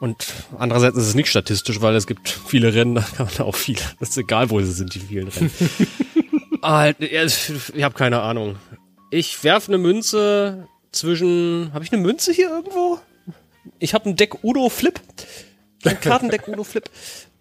Und 0.00 0.26
andererseits 0.58 0.96
ist 0.96 1.08
es 1.08 1.14
nicht 1.14 1.28
statistisch, 1.28 1.82
weil 1.82 1.94
es 1.94 2.06
gibt 2.06 2.28
viele 2.28 2.74
Rennen, 2.74 2.94
da 2.94 3.02
kann 3.02 3.26
man 3.26 3.46
auch 3.46 3.54
viele. 3.54 3.80
Das 4.00 4.10
ist 4.10 4.16
egal, 4.16 4.48
wo 4.50 4.60
sie 4.60 4.72
sind, 4.72 4.94
die 4.94 5.00
vielen 5.00 5.28
Rennen. 5.28 5.50
ah, 6.62 6.92
ich 6.98 7.82
habe 7.82 7.94
keine 7.94 8.22
Ahnung. 8.22 8.56
Ich 9.10 9.44
werfe 9.44 9.68
eine 9.68 9.78
Münze 9.78 10.66
zwischen. 10.90 11.70
Habe 11.74 11.84
ich 11.84 11.92
eine 11.92 12.00
Münze 12.00 12.32
hier 12.32 12.48
irgendwo? 12.48 12.98
Ich 13.78 13.92
habe 13.92 14.08
ein 14.08 14.16
Deck 14.16 14.42
Udo 14.42 14.70
Flip. 14.70 14.98
Ein 15.84 16.00
Kartendeck 16.00 16.48
Udo 16.48 16.64
Flip. 16.64 16.88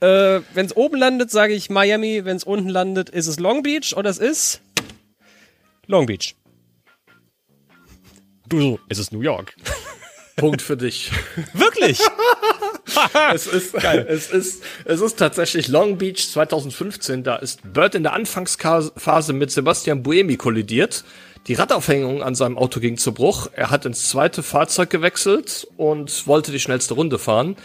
Äh, 0.01 0.41
wenn 0.53 0.65
es 0.65 0.75
oben 0.75 0.97
landet, 0.97 1.31
sage 1.31 1.53
ich 1.53 1.69
Miami. 1.69 2.23
Wenn 2.23 2.37
es 2.37 2.43
unten 2.43 2.69
landet, 2.69 3.09
ist 3.09 3.27
es 3.27 3.39
Long 3.39 3.63
Beach 3.63 3.95
oder 3.95 4.09
es 4.09 4.17
ist 4.17 4.61
Long 5.87 6.05
Beach. 6.05 6.35
Du 8.47 8.61
so, 8.61 8.79
es 8.89 8.97
ist 8.97 9.11
New 9.11 9.21
York. 9.21 9.55
Punkt 10.37 10.61
für 10.61 10.77
dich. 10.77 11.11
Wirklich? 11.53 11.99
es, 13.33 13.45
ist, 13.47 13.75
es, 13.75 14.31
ist, 14.31 14.63
es 14.85 15.01
ist 15.01 15.19
tatsächlich 15.19 15.67
Long 15.67 15.97
Beach 15.97 16.29
2015. 16.31 17.23
Da 17.23 17.35
ist 17.35 17.73
Bird 17.73 17.95
in 17.95 18.03
der 18.03 18.13
Anfangsphase 18.13 19.33
mit 19.33 19.51
Sebastian 19.51 20.01
Buemi 20.01 20.37
kollidiert. 20.37 21.03
Die 21.47 21.53
Radaufhängung 21.53 22.21
an 22.21 22.35
seinem 22.35 22.57
Auto 22.57 22.79
ging 22.79 22.97
zu 22.97 23.13
Bruch. 23.13 23.49
Er 23.53 23.69
hat 23.69 23.85
ins 23.85 24.07
zweite 24.07 24.43
Fahrzeug 24.43 24.89
gewechselt 24.89 25.67
und 25.77 26.27
wollte 26.27 26.51
die 26.51 26.59
schnellste 26.59 26.93
Runde 26.93 27.17
fahren. 27.17 27.55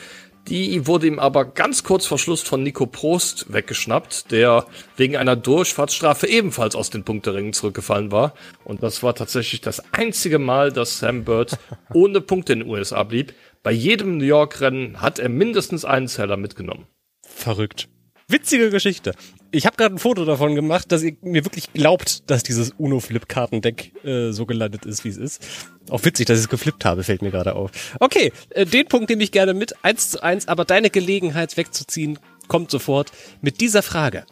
Die 0.48 0.86
wurde 0.86 1.06
ihm 1.06 1.18
aber 1.18 1.46
ganz 1.46 1.84
kurz 1.84 2.04
vor 2.04 2.18
Schluss 2.18 2.42
von 2.42 2.62
Nico 2.62 2.84
Prost 2.84 3.52
weggeschnappt, 3.52 4.30
der 4.30 4.66
wegen 4.96 5.16
einer 5.16 5.36
Durchfahrtsstrafe 5.36 6.26
ebenfalls 6.26 6.76
aus 6.76 6.90
den 6.90 7.02
Punkterängen 7.02 7.54
zurückgefallen 7.54 8.12
war. 8.12 8.34
Und 8.62 8.82
das 8.82 9.02
war 9.02 9.14
tatsächlich 9.14 9.62
das 9.62 9.82
einzige 9.94 10.38
Mal, 10.38 10.70
dass 10.70 10.98
Sam 10.98 11.24
Bird 11.24 11.58
ohne 11.94 12.20
Punkte 12.20 12.52
in 12.52 12.60
den 12.60 12.68
USA 12.68 13.02
blieb. 13.04 13.32
Bei 13.62 13.72
jedem 13.72 14.18
New 14.18 14.24
York-Rennen 14.24 15.00
hat 15.00 15.18
er 15.18 15.30
mindestens 15.30 15.86
einen 15.86 16.08
Zeller 16.08 16.36
mitgenommen. 16.36 16.86
Verrückt. 17.22 17.88
Witzige 18.26 18.70
Geschichte. 18.70 19.14
Ich 19.50 19.66
habe 19.66 19.76
gerade 19.76 19.94
ein 19.94 19.98
Foto 19.98 20.24
davon 20.24 20.54
gemacht, 20.54 20.90
dass 20.90 21.02
ihr 21.02 21.16
mir 21.20 21.44
wirklich 21.44 21.72
glaubt, 21.72 22.28
dass 22.30 22.42
dieses 22.42 22.70
UNO-Flip-Kartendeck 22.78 24.04
äh, 24.04 24.32
so 24.32 24.46
gelandet 24.46 24.86
ist, 24.86 25.04
wie 25.04 25.10
es 25.10 25.16
ist. 25.16 25.46
Auch 25.90 26.04
witzig, 26.04 26.26
dass 26.26 26.38
ich 26.38 26.44
es 26.44 26.48
geflippt 26.48 26.84
habe, 26.84 27.04
fällt 27.04 27.22
mir 27.22 27.30
gerade 27.30 27.54
auf. 27.54 27.70
Okay, 28.00 28.32
äh, 28.50 28.64
den 28.64 28.86
Punkt 28.86 29.10
nehme 29.10 29.22
ich 29.22 29.30
gerne 29.30 29.52
mit, 29.52 29.84
eins 29.84 30.10
zu 30.10 30.22
eins, 30.22 30.48
aber 30.48 30.64
deine 30.64 30.90
Gelegenheit 30.90 31.56
wegzuziehen 31.56 32.18
kommt 32.48 32.70
sofort 32.70 33.12
mit 33.42 33.60
dieser 33.60 33.82
Frage. 33.82 34.24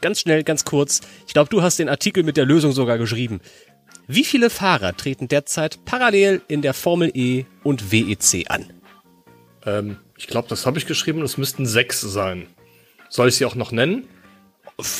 Ganz 0.00 0.20
schnell, 0.20 0.42
ganz 0.44 0.64
kurz. 0.64 1.02
Ich 1.26 1.34
glaube, 1.34 1.50
du 1.50 1.62
hast 1.62 1.78
den 1.78 1.88
Artikel 1.88 2.22
mit 2.22 2.36
der 2.36 2.46
Lösung 2.46 2.72
sogar 2.72 2.98
geschrieben. 2.98 3.40
Wie 4.06 4.24
viele 4.24 4.48
Fahrer 4.48 4.96
treten 4.96 5.28
derzeit 5.28 5.84
parallel 5.84 6.40
in 6.48 6.62
der 6.62 6.72
Formel 6.72 7.10
E 7.14 7.44
und 7.62 7.92
WEC 7.92 8.46
an? 8.48 8.72
Ähm, 9.66 9.98
ich 10.16 10.26
glaube, 10.28 10.48
das 10.48 10.66
habe 10.66 10.78
ich 10.78 10.86
geschrieben. 10.86 11.20
Es 11.22 11.36
müssten 11.36 11.66
sechs 11.66 12.00
sein. 12.00 12.46
Soll 13.08 13.28
ich 13.28 13.36
sie 13.36 13.44
auch 13.44 13.54
noch 13.54 13.72
nennen? 13.72 14.06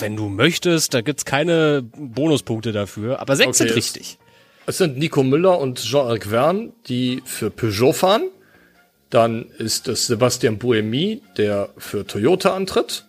Wenn 0.01 0.17
du 0.17 0.29
möchtest, 0.29 0.95
da 0.95 1.03
gibt's 1.03 1.25
keine 1.25 1.83
Bonuspunkte 1.83 2.73
dafür, 2.73 3.21
aber 3.21 3.37
sechs 3.37 3.61
okay, 3.61 3.69
sind 3.69 3.77
richtig. 3.77 4.19
Es, 4.67 4.75
es 4.75 4.79
sind 4.79 4.99
Nico 4.99 5.23
Müller 5.23 5.59
und 5.59 5.81
Jean-Eric 5.83 6.27
Verne, 6.27 6.73
die 6.89 7.23
für 7.25 7.51
Peugeot 7.51 7.93
fahren. 7.93 8.23
Dann 9.11 9.47
ist 9.57 9.89
es 9.89 10.07
Sebastian 10.07 10.59
Buemi, 10.59 11.23
der 11.37 11.71
für 11.79 12.07
Toyota 12.07 12.55
antritt. 12.55 13.07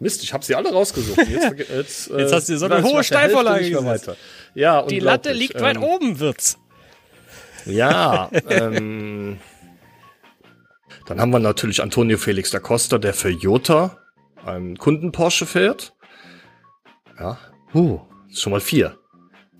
Mist, 0.00 0.22
ich 0.22 0.34
habe 0.34 0.44
sie 0.44 0.54
alle 0.54 0.70
rausgesucht. 0.70 1.16
Jetzt, 1.28 1.70
jetzt, 1.70 2.10
äh, 2.10 2.18
jetzt 2.18 2.32
hast 2.32 2.48
du 2.48 2.58
so 2.58 2.66
eine 2.66 2.82
hohe 2.82 3.02
Steilvorlage 3.04 3.84
weiter. 3.84 4.16
Ja, 4.54 4.82
Die 4.82 4.98
Latte 4.98 5.32
liegt 5.32 5.54
ähm, 5.54 5.62
weit 5.62 5.78
oben, 5.78 6.18
wird's. 6.18 6.58
Ja, 7.64 8.30
ähm, 8.48 9.38
dann 11.06 11.20
haben 11.20 11.30
wir 11.30 11.38
natürlich 11.38 11.82
Antonio 11.82 12.18
Felix 12.18 12.50
da 12.50 12.60
Costa, 12.60 12.98
der 12.98 13.14
für 13.14 13.30
Jota 13.30 13.98
einen 14.44 14.76
Kunden 14.78 15.12
Porsche 15.12 15.46
fährt. 15.46 15.94
Ja, 17.18 17.38
uh, 17.74 18.00
ist 18.30 18.40
schon 18.40 18.52
mal 18.52 18.60
vier. 18.60 18.98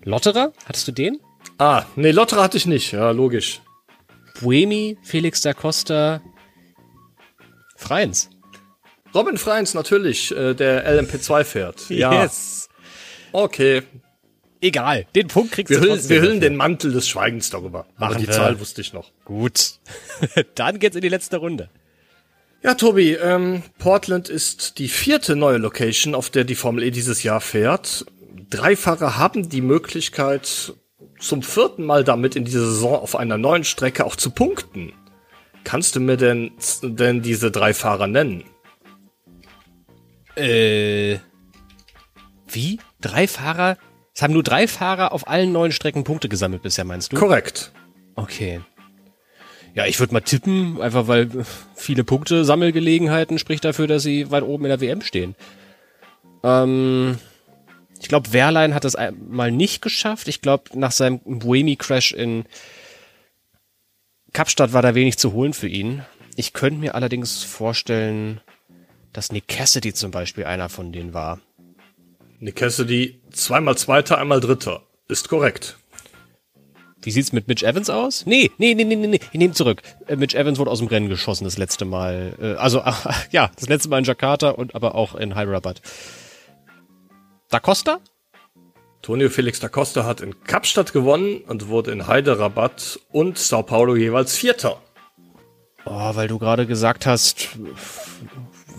Lotterer, 0.03 0.53
hattest 0.65 0.87
du 0.87 0.91
den? 0.91 1.19
Ah, 1.57 1.83
nee, 1.95 2.11
Lotterer 2.11 2.43
hatte 2.43 2.57
ich 2.57 2.65
nicht, 2.65 2.91
ja, 2.91 3.11
logisch. 3.11 3.61
Buemi, 4.39 4.97
Felix 5.03 5.41
da 5.41 5.53
Costa, 5.53 6.21
Freins. 7.75 8.29
Robin 9.13 9.37
Freins, 9.37 9.73
natürlich, 9.73 10.35
äh, 10.35 10.53
der 10.53 10.85
LMP2 11.01 11.43
fährt. 11.43 11.89
Ja. 11.89 12.23
Yes. 12.23 12.67
Okay. 13.31 13.83
Egal, 14.65 15.05
den 15.13 15.27
Punkt 15.27 15.51
kriegst 15.51 15.69
wir 15.69 15.79
du 15.79 15.83
hüllen, 15.83 16.09
Wir 16.09 16.21
hüllen 16.23 16.39
den 16.39 16.55
Mantel 16.55 16.91
des 16.91 17.07
Schweigens 17.07 17.51
darüber. 17.51 17.85
Machen 17.97 18.13
Aber 18.13 18.15
die 18.15 18.25
wir. 18.25 18.33
Zahl 18.33 18.59
wusste 18.59 18.81
ich 18.81 18.93
noch. 18.93 19.11
Gut. 19.23 19.73
Dann 20.55 20.79
geht's 20.79 20.95
in 20.95 21.03
die 21.03 21.09
letzte 21.09 21.37
Runde. 21.37 21.69
Ja, 22.63 22.73
Tobi, 22.73 23.13
ähm, 23.13 23.61
Portland 23.77 24.27
ist 24.27 24.79
die 24.79 24.87
vierte 24.87 25.35
neue 25.35 25.57
Location, 25.57 26.15
auf 26.15 26.31
der 26.31 26.45
die 26.45 26.55
Formel 26.55 26.83
E 26.83 26.89
dieses 26.89 27.21
Jahr 27.21 27.41
fährt. 27.41 28.07
Drei 28.49 28.75
Fahrer 28.75 29.19
haben 29.19 29.49
die 29.49 29.61
Möglichkeit, 29.61 30.73
zum 31.19 31.43
vierten 31.43 31.85
Mal 31.85 32.03
damit 32.03 32.35
in 32.35 32.43
dieser 32.43 32.65
Saison 32.65 32.95
auf 32.95 33.15
einer 33.15 33.37
neuen 33.37 33.65
Strecke 33.65 34.03
auch 34.03 34.15
zu 34.15 34.31
punkten. 34.31 34.93
Kannst 35.63 35.95
du 35.95 35.99
mir 35.99 36.17
denn, 36.17 36.53
denn 36.81 37.21
diese 37.21 37.51
drei 37.51 37.75
Fahrer 37.75 38.07
nennen? 38.07 38.43
Äh, 40.35 41.19
wie? 42.47 42.79
Drei 42.99 43.27
Fahrer? 43.27 43.77
Es 44.15 44.21
haben 44.21 44.33
nur 44.33 44.43
drei 44.43 44.67
Fahrer 44.67 45.11
auf 45.11 45.27
allen 45.27 45.51
neuen 45.51 45.73
Strecken 45.73 46.05
Punkte 46.05 46.29
gesammelt 46.29 46.61
bisher, 46.61 46.85
meinst 46.85 47.11
du? 47.11 47.17
Korrekt. 47.17 47.73
Okay. 48.15 48.61
Ja, 49.73 49.85
ich 49.85 49.99
würde 49.99 50.13
mal 50.13 50.21
tippen, 50.21 50.81
einfach 50.81 51.09
weil 51.09 51.29
viele 51.75 52.05
Punkte, 52.05 52.45
Sammelgelegenheiten 52.45 53.37
spricht 53.39 53.65
dafür, 53.65 53.87
dass 53.87 54.03
sie 54.03 54.31
weit 54.31 54.43
oben 54.43 54.63
in 54.63 54.69
der 54.69 54.79
WM 54.79 55.01
stehen. 55.01 55.35
Ähm, 56.43 57.19
ich 58.01 58.07
glaube, 58.07 58.31
Wehrlein 58.31 58.73
hat 58.73 58.85
das 58.85 58.95
mal 59.19 59.51
nicht 59.51 59.81
geschafft. 59.81 60.29
Ich 60.29 60.41
glaube, 60.41 60.79
nach 60.79 60.93
seinem 60.93 61.19
Buemi-Crash 61.25 62.13
in 62.13 62.45
Kapstadt 64.31 64.71
war 64.71 64.81
da 64.81 64.95
wenig 64.95 65.17
zu 65.17 65.33
holen 65.33 65.53
für 65.53 65.67
ihn. 65.67 66.03
Ich 66.37 66.53
könnte 66.53 66.79
mir 66.79 66.95
allerdings 66.95 67.43
vorstellen, 67.43 68.39
dass 69.11 69.33
Nick 69.33 69.49
Cassidy 69.49 69.93
zum 69.93 70.11
Beispiel 70.11 70.45
einer 70.45 70.69
von 70.69 70.93
denen 70.93 71.13
war. 71.13 71.41
Nick 72.39 72.57
Cassidy 72.57 73.21
zweimal 73.31 73.77
Zweiter, 73.77 74.17
einmal 74.17 74.39
Dritter. 74.39 74.83
Ist 75.07 75.29
korrekt. 75.29 75.77
Wie 77.01 77.11
sieht's 77.11 77.31
mit 77.31 77.47
Mitch 77.47 77.63
Evans 77.63 77.89
aus? 77.91 78.25
Nee, 78.25 78.51
nee, 78.57 78.73
nee, 78.73 78.83
nee, 78.83 78.95
nee, 78.95 79.19
ich 79.31 79.39
nehme 79.39 79.53
zurück. 79.53 79.83
Äh, 80.07 80.15
Mitch 80.15 80.35
Evans 80.35 80.57
wurde 80.57 80.71
aus 80.71 80.79
dem 80.79 80.87
Rennen 80.87 81.07
geschossen 81.07 81.43
das 81.43 81.57
letzte 81.57 81.85
Mal. 81.85 82.33
Äh, 82.41 82.53
also, 82.55 82.79
äh, 82.79 82.93
ja, 83.31 83.51
das 83.55 83.69
letzte 83.69 83.89
Mal 83.89 83.99
in 83.99 84.05
Jakarta 84.05 84.49
und 84.49 84.73
aber 84.73 84.95
auch 84.95 85.13
in 85.13 85.35
Hyderabad. 85.35 85.81
Da 87.51 87.59
Costa? 87.59 87.99
Tonio 89.03 89.29
Felix 89.29 89.59
da 89.59 89.69
Costa 89.69 90.03
hat 90.03 90.19
in 90.21 90.43
Kapstadt 90.45 90.93
gewonnen 90.93 91.41
und 91.47 91.67
wurde 91.67 91.91
in 91.91 92.07
Hyderabad 92.07 92.99
und 93.11 93.37
Sao 93.37 93.61
Paulo 93.61 93.95
jeweils 93.95 94.35
Vierter. 94.35 94.81
Oh, 95.85 96.15
weil 96.15 96.27
du 96.27 96.39
gerade 96.39 96.65
gesagt 96.65 97.05
hast, 97.05 97.49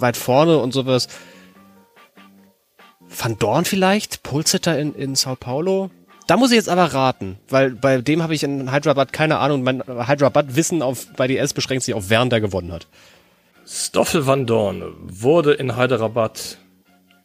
weit 0.01 0.17
vorne 0.17 0.59
und 0.59 0.73
sowas. 0.73 1.07
Van 3.19 3.39
Dorn 3.39 3.65
vielleicht? 3.65 4.23
Pulsitter 4.23 4.79
in, 4.79 4.95
in 4.95 5.15
Sao 5.15 5.37
Paulo? 5.37 5.91
Da 6.27 6.37
muss 6.37 6.51
ich 6.51 6.57
jetzt 6.57 6.69
aber 6.69 6.93
raten, 6.93 7.39
weil 7.49 7.71
bei 7.71 8.01
dem 8.01 8.23
habe 8.23 8.35
ich 8.35 8.43
in 8.43 8.73
Hyderabad 8.73 9.13
keine 9.13 9.39
Ahnung. 9.39 9.63
Mein 9.63 9.83
Hyderabad-Wissen 9.87 10.83
auf, 10.83 11.07
bei 11.17 11.29
DS 11.29 11.53
beschränkt 11.53 11.85
sich 11.85 11.95
auf 11.95 12.11
Wern, 12.11 12.31
der 12.31 12.41
gewonnen 12.41 12.73
hat. 12.73 12.89
Stoffel 13.65 14.27
van 14.27 14.47
Dorn 14.47 14.95
wurde 15.03 15.55
in 15.55 15.77
Hyderabad 15.77 16.59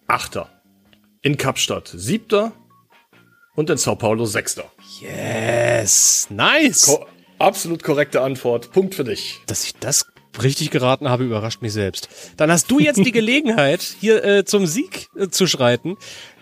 Achter. 0.08 0.50
In 1.22 1.38
Kapstadt 1.38 1.92
Siebter. 1.96 2.52
Und 3.56 3.70
in 3.70 3.78
Sao 3.78 3.96
Paulo 3.96 4.26
Sechster. 4.26 4.66
Yes, 5.02 6.28
nice. 6.30 6.86
Ko 6.86 7.06
absolut 7.38 7.84
korrekte 7.84 8.22
Antwort. 8.22 8.72
Punkt 8.72 8.96
für 8.96 9.04
dich. 9.04 9.42
Dass 9.48 9.64
ich 9.64 9.76
das 9.76 10.11
richtig 10.42 10.72
geraten 10.72 11.10
habe, 11.10 11.24
überrascht 11.24 11.62
mich 11.62 11.74
selbst. 11.74 12.10
Dann 12.38 12.52
hast 12.52 12.70
du 12.72 12.80
jetzt 12.80 13.04
die 13.06 13.12
Gelegenheit, 13.12 13.82
hier 14.00 14.24
äh, 14.24 14.46
zum 14.46 14.66
Sieg 14.66 15.08
äh, 15.16 15.28
zu 15.30 15.48
schreiten. 15.48 15.98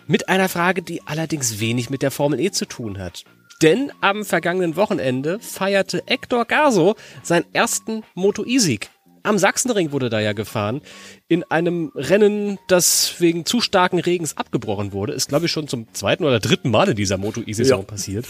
Mit 0.07 0.27
einer 0.27 0.49
Frage, 0.49 0.81
die 0.81 1.01
allerdings 1.05 1.59
wenig 1.59 1.89
mit 1.89 2.01
der 2.01 2.11
Formel 2.11 2.39
E 2.39 2.51
zu 2.51 2.65
tun 2.65 2.97
hat. 2.97 3.25
Denn 3.61 3.91
am 4.01 4.23
vergangenen 4.23 4.75
Wochenende 4.75 5.39
feierte 5.39 6.01
Hector 6.07 6.45
Garzo 6.45 6.95
seinen 7.23 7.45
ersten 7.53 8.03
Moto 8.15 8.45
E-Sieg. 8.45 8.89
Am 9.23 9.37
Sachsenring 9.37 9.91
wurde 9.91 10.09
da 10.09 10.19
ja 10.19 10.33
gefahren. 10.33 10.81
In 11.27 11.43
einem 11.43 11.91
Rennen, 11.93 12.57
das 12.67 13.15
wegen 13.19 13.45
zu 13.45 13.59
starken 13.59 13.99
Regens 13.99 14.37
abgebrochen 14.37 14.93
wurde. 14.93 15.13
Ist, 15.13 15.29
glaube 15.29 15.47
ich, 15.47 15.51
schon 15.51 15.67
zum 15.67 15.93
zweiten 15.93 16.23
oder 16.23 16.39
dritten 16.39 16.71
Mal 16.71 16.89
in 16.89 16.95
dieser 16.95 17.17
Moto 17.17 17.41
E-Saison 17.45 17.81
ja. 17.81 17.85
passiert. 17.85 18.25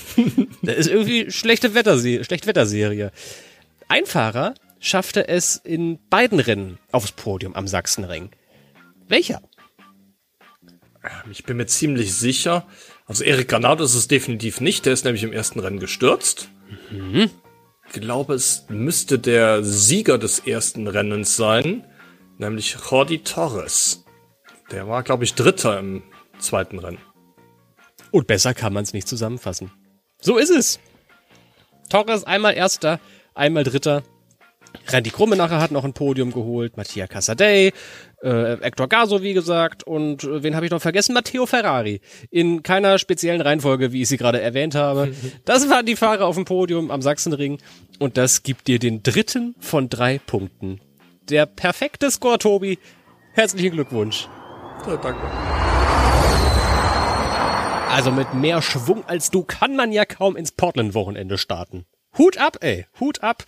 das 0.64 0.78
ist 0.78 0.88
irgendwie 0.88 1.30
schlechte 1.32 1.76
Wetterserie, 1.76 2.24
Schlechtwetterserie. 2.24 3.12
Ein 3.88 4.06
Fahrer 4.06 4.56
schaffte 4.80 5.28
es 5.28 5.56
in 5.58 6.00
beiden 6.10 6.40
Rennen 6.40 6.80
aufs 6.92 7.12
Podium 7.12 7.56
am 7.56 7.68
Sachsenring. 7.68 8.32
Welcher? 9.08 9.42
Ich 11.32 11.44
bin 11.44 11.58
mir 11.58 11.66
ziemlich 11.66 12.14
sicher. 12.14 12.68
Also 13.06 13.24
Erik 13.24 13.48
Granado 13.48 13.84
ist 13.84 13.96
es 13.96 14.08
definitiv 14.08 14.62
nicht. 14.62 14.86
Der 14.86 14.94
ist 14.94 15.06
nämlich 15.06 15.24
im 15.24 15.34
ersten 15.34 15.60
Rennen 15.60 15.80
gestürzt. 15.80 16.50
Mhm. 16.92 17.30
Ich 17.92 18.02
glaube, 18.02 18.36
es 18.36 18.66
müsste 18.70 19.18
der 19.18 19.64
Sieger 19.64 20.18
des 20.18 20.40
ersten 20.40 20.88
Rennens 20.88 21.36
sein, 21.36 21.86
nämlich 22.38 22.78
Jordi 22.90 23.24
Torres. 23.24 24.06
Der 24.72 24.88
war, 24.88 25.02
glaube 25.02 25.24
ich, 25.24 25.34
Dritter 25.34 25.80
im 25.80 26.04
zweiten 26.38 26.78
Rennen. 26.78 27.00
Und 28.12 28.28
besser 28.28 28.54
kann 28.54 28.74
man 28.74 28.84
es 28.84 28.94
nicht 28.94 29.08
zusammenfassen. 29.08 29.72
So 30.22 30.38
ist 30.38 30.52
es. 30.52 30.80
Torres 31.90 32.26
einmal 32.26 32.54
Erster, 32.54 33.00
einmal 33.34 33.64
Dritter. 33.64 34.04
Randy 34.88 35.10
Krummenacher 35.10 35.60
hat 35.60 35.72
noch 35.72 35.84
ein 35.84 35.94
Podium 35.94 36.32
geholt, 36.32 36.78
Mattia 36.78 37.08
Casadei, 37.08 37.72
äh, 38.22 38.58
Hector 38.62 38.88
Gaso, 38.88 39.22
wie 39.22 39.34
gesagt, 39.34 39.84
und 39.84 40.24
äh, 40.24 40.44
wen 40.44 40.56
habe 40.56 40.66
ich 40.66 40.72
noch 40.72 40.82
vergessen? 40.82 41.14
Matteo 41.14 41.46
Ferrari. 41.46 42.02
In 42.32 42.64
keiner 42.64 42.98
speziellen 42.98 43.42
Reihenfolge, 43.42 43.92
wie 43.92 44.02
ich 44.02 44.08
sie 44.08 44.18
gerade 44.18 44.42
erwähnt 44.42 44.76
habe. 44.76 45.14
Das 45.46 45.70
waren 45.70 45.86
die 45.86 45.96
Fahrer 45.96 46.26
auf 46.26 46.36
dem 46.36 46.46
Podium 46.46 46.92
am 46.92 47.02
Sachsenring 47.02 47.60
und 47.98 48.18
das 48.18 48.44
gibt 48.44 48.68
dir 48.68 48.78
den 48.78 49.04
dritten 49.04 49.56
von 49.60 49.90
drei 49.90 50.20
Punkten. 50.20 50.80
Der 51.30 51.46
perfekte 51.46 52.12
Score, 52.12 52.38
Tobi. 52.38 52.78
Herzlichen 53.34 53.72
Glückwunsch. 53.72 54.28
Ja, 54.88 54.98
danke. 54.98 55.22
Also 57.90 58.12
mit 58.12 58.34
mehr 58.34 58.62
Schwung 58.62 59.04
als 59.08 59.32
du 59.32 59.44
kann 59.44 59.76
man 59.76 59.92
ja 59.92 60.06
kaum 60.06 60.36
ins 60.36 60.52
Portland-Wochenende 60.52 61.38
starten. 61.38 61.86
Hut 62.20 62.38
ab, 62.38 62.58
ey, 62.62 62.86
Hut 63.00 63.24
ab. 63.24 63.46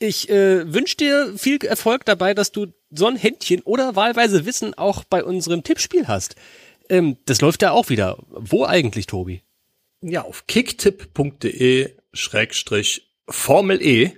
Ich 0.00 0.28
äh, 0.30 0.72
wünsche 0.72 0.96
dir 0.96 1.34
viel 1.36 1.62
Erfolg 1.64 2.04
dabei, 2.04 2.34
dass 2.34 2.50
du 2.50 2.66
so 2.90 3.06
ein 3.06 3.16
Händchen 3.16 3.60
oder 3.62 3.94
wahlweise 3.94 4.46
Wissen 4.46 4.74
auch 4.74 5.04
bei 5.04 5.22
unserem 5.22 5.62
Tippspiel 5.62 6.08
hast. 6.08 6.34
Ähm, 6.88 7.18
das 7.26 7.40
läuft 7.40 7.62
ja 7.62 7.70
auch 7.70 7.90
wieder. 7.90 8.18
Wo 8.30 8.64
eigentlich, 8.64 9.06
Tobi? 9.06 9.42
Ja, 10.00 10.22
auf 10.22 10.46
kicktipp.de 10.46 11.90
Schrägstrich 12.12 13.14
Formel 13.28 13.80
E. 13.82 14.12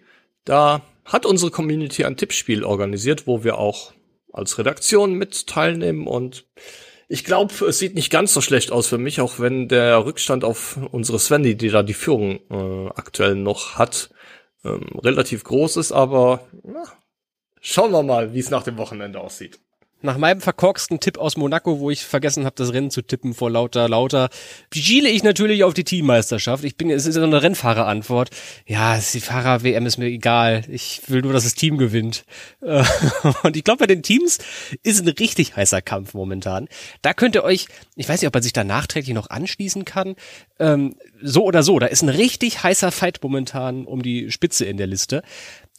Da 0.45 0.83
hat 1.05 1.27
unsere 1.27 1.51
Community 1.51 2.05
ein 2.05 2.17
Tippspiel 2.17 2.65
organisiert, 2.65 3.27
wo 3.27 3.45
wir 3.45 3.59
auch 3.59 3.93
als 4.33 4.59
Redaktion 4.59 5.15
mit 5.15 5.47
teilnehmen 5.47 6.07
und 6.07 6.45
ich 7.09 7.25
glaube, 7.25 7.55
es 7.67 7.79
sieht 7.79 7.95
nicht 7.95 8.11
ganz 8.11 8.35
so 8.35 8.41
schlecht 8.41 8.73
aus 8.73 8.89
für 8.89 8.99
mich, 8.99 9.21
auch 9.21 9.39
wenn 9.39 9.69
der 9.69 10.05
Rückstand 10.05 10.45
auf 10.45 10.79
unsere 10.91 11.19
Svendy, 11.19 11.57
die 11.57 11.69
da 11.69 11.83
die 11.83 11.95
Führung 11.95 12.41
äh, 12.51 12.89
aktuell 12.95 13.37
noch 13.37 13.77
hat, 13.77 14.11
ähm, 14.65 14.99
relativ 15.03 15.45
groß 15.45 15.77
ist, 15.77 15.93
aber 15.93 16.49
na, 16.65 16.85
schauen 17.61 17.93
wir 17.93 18.03
mal, 18.03 18.35
wie 18.35 18.41
es 18.41 18.51
nach 18.51 18.65
dem 18.65 18.77
Wochenende 18.77 19.21
aussieht. 19.21 19.61
Nach 20.07 20.19
meinem 20.19 20.41
verkorksten 20.41 21.01
Tipp 21.01 21.19
aus 21.19 21.37
Monaco, 21.37 21.81
wo 21.81 21.91
ich 21.91 22.05
vergessen 22.05 22.45
habe, 22.45 22.55
das 22.55 22.73
Rennen 22.73 22.93
zu 22.93 23.03
tippen 23.03 23.35
vor 23.35 23.51
lauter, 23.51 23.89
lauter, 23.89 24.29
schiele 24.73 25.09
ich 25.09 25.25
natürlich 25.25 25.65
auf 25.65 25.75
die 25.75 25.83
Teammeisterschaft. 25.83 26.63
Ich 26.63 26.77
bin, 26.77 26.91
es 26.91 27.07
ist 27.07 27.17
eine 27.17 27.43
Rennfahrerantwort. 27.43 28.31
Ja, 28.67 28.97
die 28.97 29.21
Fahrer-WM 29.21 29.85
ist 29.85 29.99
mir 29.99 30.07
egal. 30.07 30.63
Ich 30.69 31.03
will 31.09 31.23
nur, 31.23 31.33
dass 31.33 31.43
das 31.43 31.55
Team 31.55 31.77
gewinnt. 31.77 32.25
Äh, 32.63 32.85
und 33.43 33.57
ich 33.57 33.65
glaube, 33.65 33.81
bei 33.81 33.89
den 33.89 34.05
Teams 34.05 34.39
ist 34.85 35.03
ein 35.03 35.09
richtig 35.09 35.57
heißer 35.57 35.83
Kampf 35.83 36.15
momentan. 36.15 36.69
Da 37.03 37.13
könnt 37.13 37.35
ihr 37.35 37.43
euch, 37.43 37.67
ich 37.97 38.09
weiß 38.09 38.21
nicht, 38.21 38.29
ob 38.29 38.35
man 38.35 38.45
sich 38.45 38.53
da 38.53 38.63
nachträglich 38.63 39.13
noch 39.13 39.31
anschließen 39.31 39.85
kann. 39.85 40.15
Ähm, 40.61 40.95
so 41.23 41.45
oder 41.45 41.63
so, 41.63 41.79
da 41.79 41.87
ist 41.87 42.03
ein 42.03 42.09
richtig 42.09 42.63
heißer 42.63 42.93
Fight 42.93 43.19
momentan 43.23 43.87
um 43.87 44.03
die 44.03 44.31
Spitze 44.31 44.65
in 44.65 44.77
der 44.77 44.87
Liste. 44.87 45.23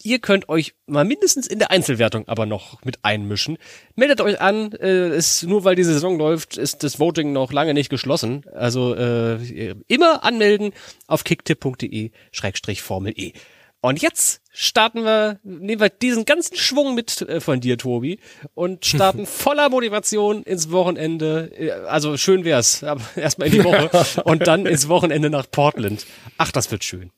Ihr 0.03 0.19
könnt 0.19 0.47
euch 0.47 0.75
mal 0.85 1.05
mindestens 1.05 1.47
in 1.47 1.59
der 1.59 1.71
Einzelwertung 1.71 2.27
aber 2.27 2.45
noch 2.45 2.83
mit 2.83 2.99
einmischen. 3.03 3.57
Meldet 3.95 4.21
euch 4.21 4.39
an, 4.39 4.71
äh, 4.73 5.15
ist, 5.15 5.43
nur 5.43 5.63
weil 5.63 5.75
die 5.75 5.83
Saison 5.83 6.17
läuft, 6.17 6.57
ist 6.57 6.83
das 6.83 6.99
Voting 6.99 7.33
noch 7.33 7.51
lange 7.51 7.73
nicht 7.73 7.89
geschlossen. 7.89 8.43
Also 8.53 8.93
äh, 8.95 9.73
immer 9.87 10.23
anmelden 10.23 10.71
auf 11.07 11.23
kicktipp.de 11.23 12.11
Schrägstrich 12.31 12.81
Formel 12.83 13.13
E. 13.15 13.33
Und 13.79 14.01
jetzt 14.01 14.41
starten 14.51 15.03
wir, 15.05 15.39
nehmen 15.43 15.79
wir 15.79 15.89
diesen 15.89 16.25
ganzen 16.25 16.57
Schwung 16.57 16.95
mit 16.95 17.21
äh, 17.21 17.39
von 17.39 17.61
dir, 17.61 17.77
Tobi, 17.77 18.19
und 18.55 18.85
starten 18.87 19.25
voller 19.25 19.69
Motivation 19.69 20.43
ins 20.43 20.71
Wochenende. 20.71 21.51
Äh, 21.57 21.71
Also 21.87 22.17
schön 22.17 22.43
wär's, 22.43 22.83
aber 22.83 23.01
erstmal 23.15 23.47
in 23.49 23.53
die 23.53 23.63
Woche 23.63 23.89
und 24.23 24.47
dann 24.47 24.65
ins 24.65 24.87
Wochenende 24.89 25.29
nach 25.29 25.49
Portland. 25.49 26.05
Ach, 26.37 26.51
das 26.51 26.71
wird 26.71 26.83
schön 26.83 27.11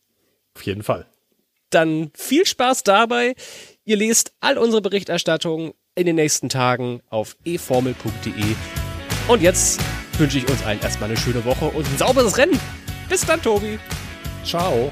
Auf 0.55 0.64
jeden 0.64 0.84
Fall. 0.84 1.05
dann 1.70 2.12
viel 2.16 2.45
Spaß 2.45 2.84
dabei. 2.84 3.36
Ihr 3.86 3.95
lest 3.97 4.34
all 4.41 4.57
unsere 4.57 4.82
Berichterstattung 4.82 5.74
in 5.95 6.05
den 6.05 6.16
nächsten 6.18 6.49
Tagen 6.49 7.01
auf 7.10 7.36
eformel.de. 7.45 8.34
Und 9.28 9.41
jetzt 9.41 9.80
wünsche 10.18 10.38
ich 10.39 10.49
uns 10.49 10.64
allen 10.64 10.80
erstmal 10.82 11.10
eine 11.10 11.18
schöne 11.18 11.43
Woche 11.45 11.66
und 11.66 11.86
ein 11.88 11.97
sauberes 11.97 12.38
Rennen. 12.38 12.60
Bis 13.07 13.26
dann, 13.26 13.41
Tobi. 13.41 13.80
Ciao. 14.43 14.91